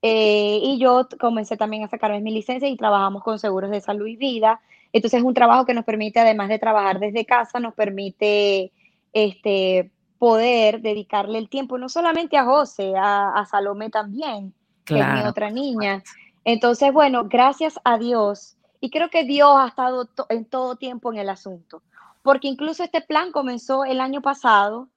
Eh, 0.00 0.60
y 0.62 0.78
yo 0.78 1.08
comencé 1.20 1.56
también 1.56 1.84
a 1.84 1.88
sacarme 1.88 2.20
mi 2.20 2.32
licencia 2.32 2.68
y 2.68 2.76
trabajamos 2.76 3.22
con 3.22 3.38
seguros 3.38 3.70
de 3.70 3.80
salud 3.80 4.06
y 4.06 4.16
vida. 4.16 4.60
Entonces 4.92 5.18
es 5.18 5.24
un 5.24 5.34
trabajo 5.34 5.66
que 5.66 5.74
nos 5.74 5.84
permite, 5.84 6.20
además 6.20 6.48
de 6.48 6.58
trabajar 6.58 6.98
desde 6.98 7.26
casa, 7.26 7.60
nos 7.60 7.74
permite 7.74 8.72
este, 9.12 9.90
poder 10.18 10.80
dedicarle 10.80 11.38
el 11.38 11.48
tiempo 11.48 11.78
no 11.78 11.88
solamente 11.88 12.36
a 12.36 12.44
José, 12.44 12.94
a, 12.96 13.44
Salomé 13.50 13.90
también, 13.90 14.54
que 14.84 14.98
es 14.98 15.06
mi 15.06 15.20
otra 15.20 15.50
niña. 15.50 16.02
Entonces, 16.44 16.92
bueno, 16.92 17.24
gracias 17.28 17.78
a 17.84 17.98
Dios, 17.98 18.56
y 18.80 18.90
creo 18.90 19.10
que 19.10 19.24
Dios 19.24 19.50
ha 19.58 19.68
estado 19.68 20.08
en 20.28 20.44
todo 20.44 20.76
tiempo 20.76 21.12
en 21.12 21.18
el 21.18 21.28
asunto, 21.28 21.82
porque 22.22 22.48
incluso 22.48 22.82
este 22.82 23.00
plan 23.00 23.32
comenzó 23.32 23.84
el 23.84 24.00
año 24.00 24.22
pasado 24.22 24.88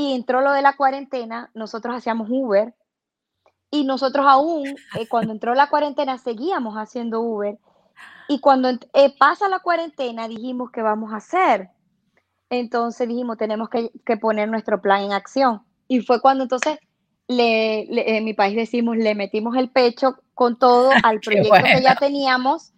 y 0.00 0.14
entró 0.14 0.40
lo 0.40 0.52
de 0.52 0.62
la 0.62 0.76
cuarentena, 0.76 1.50
nosotros 1.52 1.94
hacíamos 1.94 2.28
Uber 2.30 2.74
y 3.70 3.84
nosotros 3.84 4.24
aún, 4.26 4.66
eh, 4.98 5.06
cuando 5.08 5.32
entró 5.32 5.54
la 5.54 5.68
cuarentena, 5.68 6.16
seguíamos 6.16 6.76
haciendo 6.76 7.20
Uber. 7.20 7.58
Y 8.26 8.40
cuando 8.40 8.70
eh, 8.70 9.14
pasa 9.18 9.48
la 9.48 9.58
cuarentena, 9.58 10.26
dijimos, 10.26 10.70
¿qué 10.70 10.80
vamos 10.80 11.12
a 11.12 11.16
hacer? 11.16 11.68
Entonces 12.48 13.06
dijimos, 13.08 13.36
tenemos 13.36 13.68
que, 13.68 14.16
poner 14.16 14.48
nuestro 14.48 14.80
plan 14.80 15.02
en 15.02 15.12
acción. 15.12 15.62
Y 15.86 16.00
fue 16.00 16.22
cuando 16.22 16.44
entonces 16.44 16.78
le, 17.28 18.16
en 18.16 18.24
mi 18.24 18.32
país 18.32 18.56
decimos, 18.56 18.96
le 18.96 19.14
metimos 19.14 19.54
el 19.56 19.68
pecho 19.68 20.16
con 20.32 20.58
todo 20.58 20.90
al 21.04 21.20
proyecto 21.20 21.52
que 21.62 21.82
ya 21.82 21.94
teníamos. 21.94 22.72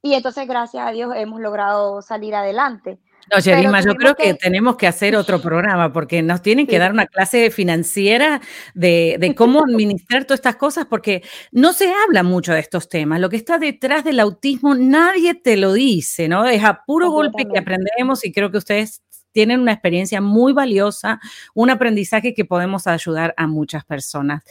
Y 0.00 0.14
entonces, 0.14 0.48
gracias 0.48 0.86
a 0.86 0.90
Dios, 0.90 1.12
hemos 1.14 1.40
logrado 1.40 2.00
salir 2.00 2.34
adelante. 2.34 2.98
No, 3.30 3.38
Yerima, 3.38 3.80
yo 3.80 3.94
creo 3.94 4.14
que... 4.14 4.34
tenemos 4.34 4.76
que 4.76 4.86
hacer 4.86 5.16
otro 5.16 5.40
programa 5.42 5.92
porque 5.92 6.22
nos 6.22 6.42
tienen 6.42 6.66
que 6.66 6.78
dar 6.78 6.92
una 6.92 7.06
clase 7.06 7.50
financiera 7.50 8.40
de, 8.74 9.16
de, 9.18 9.34
cómo 9.34 9.60
administrar 9.64 10.24
todas 10.24 10.38
estas 10.38 10.56
cosas 10.56 10.86
porque 10.86 11.22
no 11.50 11.72
se 11.72 11.92
habla 11.92 12.22
mucho 12.22 12.52
de 12.52 12.60
estos 12.60 12.88
temas. 12.88 13.20
Lo 13.20 13.28
que 13.28 13.36
está 13.36 13.58
detrás 13.58 14.04
del 14.04 14.20
autismo 14.20 14.74
nadie 14.74 15.34
te 15.34 15.56
lo 15.56 15.72
dice, 15.72 16.28
¿no? 16.28 16.46
Es 16.46 16.64
a 16.64 16.82
puro 16.84 17.10
golpe 17.10 17.46
que 17.52 17.58
aprendemos 17.58 18.24
y 18.24 18.32
creo 18.32 18.50
que 18.50 18.58
ustedes 18.58 19.02
tienen 19.32 19.60
una 19.60 19.72
experiencia 19.72 20.20
muy 20.20 20.52
valiosa, 20.52 21.20
un 21.54 21.70
aprendizaje 21.70 22.34
que 22.34 22.44
podemos 22.44 22.86
ayudar 22.86 23.34
a 23.36 23.46
muchas 23.46 23.84
personas. 23.84 24.44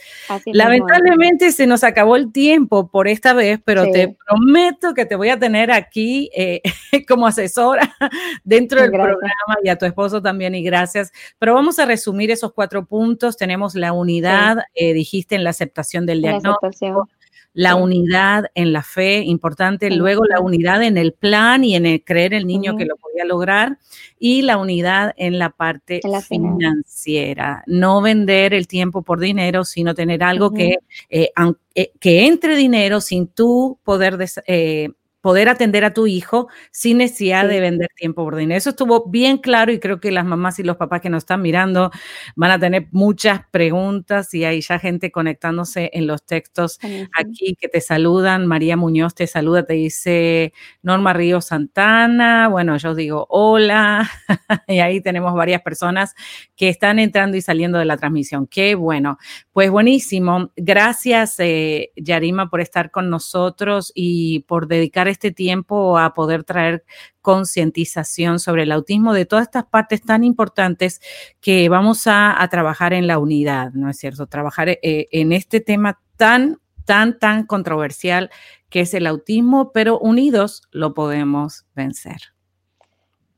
Lamentablemente 0.46 1.52
se 1.52 1.66
nos 1.66 1.84
acabó 1.84 2.16
el 2.16 2.32
tiempo 2.32 2.88
por 2.88 3.08
esta 3.08 3.32
vez, 3.32 3.60
pero 3.64 3.84
te 3.90 4.16
prometo 4.26 4.94
que 4.94 5.06
te 5.06 5.16
voy 5.16 5.30
a 5.30 5.38
tener 5.38 5.70
aquí 5.70 6.30
eh, 6.34 6.60
como 7.08 7.26
asesora 7.26 7.94
dentro 8.44 8.80
del 8.80 8.90
programa 8.90 9.56
y 9.62 9.68
a 9.68 9.76
tu 9.76 9.86
esposo 9.86 10.20
también 10.20 10.54
y 10.54 10.62
gracias. 10.62 11.12
Pero 11.38 11.54
vamos 11.54 11.78
a 11.78 11.86
resumir 11.86 12.30
esos 12.30 12.52
cuatro 12.52 12.84
puntos. 12.84 13.36
Tenemos 13.36 13.74
la 13.74 13.92
unidad, 13.92 14.58
eh, 14.74 14.92
dijiste 14.92 15.34
en 15.34 15.44
la 15.44 15.50
aceptación 15.50 16.06
del 16.06 16.22
diagnóstico 16.22 17.08
la 17.54 17.74
unidad 17.74 18.46
en 18.54 18.72
la 18.72 18.82
fe, 18.82 19.18
importante, 19.18 19.90
luego 19.90 20.24
la 20.24 20.40
unidad 20.40 20.82
en 20.82 20.96
el 20.96 21.12
plan 21.12 21.64
y 21.64 21.76
en 21.76 21.84
el 21.84 22.02
creer 22.02 22.32
el 22.32 22.46
niño 22.46 22.76
que 22.76 22.86
lo 22.86 22.96
podía 22.96 23.24
lograr, 23.24 23.78
y 24.18 24.42
la 24.42 24.56
unidad 24.56 25.12
en 25.16 25.38
la 25.38 25.50
parte 25.50 26.00
financiera. 26.26 27.62
No 27.66 28.00
vender 28.00 28.54
el 28.54 28.66
tiempo 28.66 29.02
por 29.02 29.20
dinero, 29.20 29.64
sino 29.64 29.94
tener 29.94 30.22
algo 30.22 30.52
que, 30.52 30.78
eh, 31.10 31.30
eh, 31.74 31.92
que 32.00 32.26
entre 32.26 32.56
dinero 32.56 33.00
sin 33.00 33.26
tú 33.26 33.78
poder 33.84 34.18
eh, 34.46 34.88
poder 35.22 35.48
atender 35.48 35.84
a 35.84 35.94
tu 35.94 36.06
hijo 36.06 36.48
sin 36.72 36.98
necesidad 36.98 37.48
de 37.48 37.60
vender 37.60 37.88
tiempo 37.96 38.24
por 38.24 38.36
dinero. 38.36 38.58
Eso 38.58 38.70
estuvo 38.70 39.08
bien 39.08 39.38
claro 39.38 39.72
y 39.72 39.78
creo 39.78 40.00
que 40.00 40.10
las 40.10 40.26
mamás 40.26 40.58
y 40.58 40.64
los 40.64 40.76
papás 40.76 41.00
que 41.00 41.08
nos 41.08 41.22
están 41.22 41.40
mirando 41.40 41.90
van 42.36 42.50
a 42.50 42.58
tener 42.58 42.88
muchas 42.90 43.40
preguntas 43.50 44.34
y 44.34 44.44
hay 44.44 44.60
ya 44.60 44.78
gente 44.80 45.12
conectándose 45.12 45.90
en 45.94 46.08
los 46.08 46.26
textos 46.26 46.80
aquí 47.16 47.56
que 47.58 47.68
te 47.68 47.80
saludan. 47.80 48.46
María 48.46 48.76
Muñoz 48.76 49.14
te 49.14 49.28
saluda, 49.28 49.64
te 49.64 49.74
dice 49.74 50.52
Norma 50.82 51.12
Río 51.12 51.40
Santana. 51.40 52.48
Bueno, 52.48 52.76
yo 52.76 52.94
digo 52.94 53.26
hola 53.30 54.10
y 54.66 54.80
ahí 54.80 55.00
tenemos 55.00 55.34
varias 55.34 55.62
personas 55.62 56.14
que 56.56 56.68
están 56.68 56.98
entrando 56.98 57.36
y 57.36 57.42
saliendo 57.42 57.78
de 57.78 57.84
la 57.84 57.96
transmisión. 57.96 58.48
Qué 58.48 58.74
bueno. 58.74 59.18
Pues 59.52 59.70
buenísimo. 59.70 60.50
Gracias, 60.56 61.36
eh, 61.38 61.92
Yarima, 61.94 62.50
por 62.50 62.60
estar 62.60 62.90
con 62.90 63.08
nosotros 63.08 63.92
y 63.94 64.40
por 64.40 64.66
dedicar 64.66 65.11
este 65.12 65.30
tiempo 65.30 65.98
a 65.98 66.14
poder 66.14 66.44
traer 66.44 66.84
concientización 67.20 68.38
sobre 68.38 68.64
el 68.64 68.72
autismo 68.72 69.12
de 69.12 69.26
todas 69.26 69.44
estas 69.44 69.64
partes 69.64 70.02
tan 70.02 70.24
importantes 70.24 71.00
que 71.40 71.68
vamos 71.68 72.04
a, 72.06 72.46
trabajar 72.50 72.92
en 72.92 73.06
la 73.06 73.18
unidad, 73.18 73.72
¿no 73.72 73.88
es 73.88 73.98
cierto? 73.98 74.26
Trabajar 74.26 74.68
eh, 74.68 75.08
en 75.12 75.32
este 75.32 75.60
tema 75.60 76.00
tan, 76.16 76.58
tan, 76.84 77.18
tan 77.18 77.46
controversial 77.46 78.30
que 78.68 78.80
es 78.80 78.94
el 78.94 79.06
autismo, 79.06 79.70
pero 79.72 79.98
unidos 79.98 80.62
lo 80.72 80.94
podemos 80.94 81.66
vencer. 81.74 82.32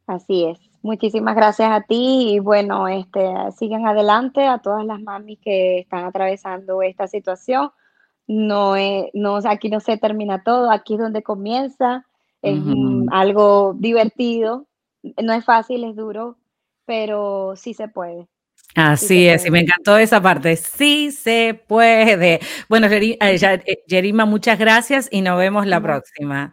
Así 0.06 0.44
es. 0.44 0.58
Muchísimas 0.82 1.34
gracias 1.34 1.70
a 1.70 1.80
ti 1.80 2.34
y 2.34 2.38
bueno, 2.40 2.88
este, 2.88 3.26
sigan 3.56 3.87
adelante 3.87 4.46
a 4.46 4.58
todas 4.58 4.84
las 4.84 5.00
mamis 5.00 5.38
que 5.42 5.78
están 5.78 6.04
atravesando 6.04 6.82
esta 6.82 7.06
situación 7.06 7.70
no, 8.26 8.74
no 9.12 9.37
aquí 9.44 9.68
no 9.68 9.80
se 9.80 9.96
termina 9.96 10.42
todo, 10.42 10.70
aquí 10.70 10.94
es 10.94 11.00
donde 11.00 11.22
comienza, 11.22 12.06
es 12.42 12.60
algo 13.10 13.74
divertido, 13.78 14.66
no 15.22 15.32
es 15.32 15.44
fácil, 15.44 15.84
es 15.84 15.96
duro, 15.96 16.37
pero 16.84 17.56
sí 17.56 17.74
se 17.74 17.88
puede. 17.88 18.28
Así 18.75 19.29
es, 19.29 19.47
y 19.47 19.53
me 19.53 19.61
encantó 19.61 19.97
esa 19.99 20.21
parte. 20.21 20.57
Sí 20.57 21.12
se 21.12 21.62
puede. 21.69 22.40
Bueno, 22.69 22.88
Jerima, 22.88 23.19
eh, 23.31 24.12
muchas 24.27 24.59
gracias 24.59 25.09
y 25.12 25.21
nos 25.21 25.38
vemos 25.38 25.64
la 25.67 25.81
próxima. 25.81 26.53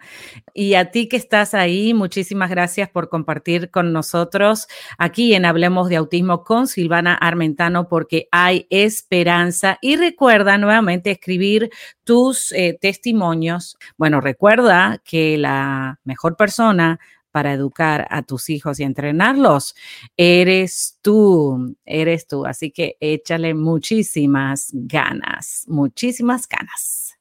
Y 0.54 0.76
a 0.76 0.92
ti 0.92 1.10
que 1.10 1.18
estás 1.18 1.56
ahí, 1.56 1.96
muchísimas 1.96 2.52
gracias 2.52 2.90
por 2.90 3.10
compartir 3.10 3.72
con 3.72 3.92
nosotros 3.92 4.68
aquí 5.00 5.34
en 5.34 5.46
Hablemos 5.46 5.90
de 5.90 5.96
Autismo 5.96 6.44
con 6.44 6.68
Silvana 6.68 7.16
Armentano, 7.16 7.88
porque 7.88 8.28
hay 8.32 8.68
esperanza. 8.70 9.80
Y 9.82 9.96
recuerda 9.96 10.60
nuevamente 10.60 11.10
escribir 11.10 11.72
tus 12.04 12.52
eh, 12.52 12.78
testimonios. 12.80 13.78
Bueno, 13.98 14.22
recuerda 14.22 15.02
que 15.04 15.40
la 15.40 16.00
mejor 16.04 16.36
persona 16.36 17.00
para 17.32 17.54
educar 17.54 18.08
a 18.10 18.24
tus 18.24 18.50
hijos 18.50 18.80
y 18.80 18.84
entrenarlos, 18.84 19.76
eres 20.18 20.98
tú, 21.02 21.76
eres 21.86 22.28
tú. 22.28 22.46
Así 22.46 22.72
que 22.72 22.98
échale 23.00 23.54
muchísimas 23.54 24.70
ganas, 24.74 25.64
muchísimas 25.68 26.48
ganas. 26.48 27.21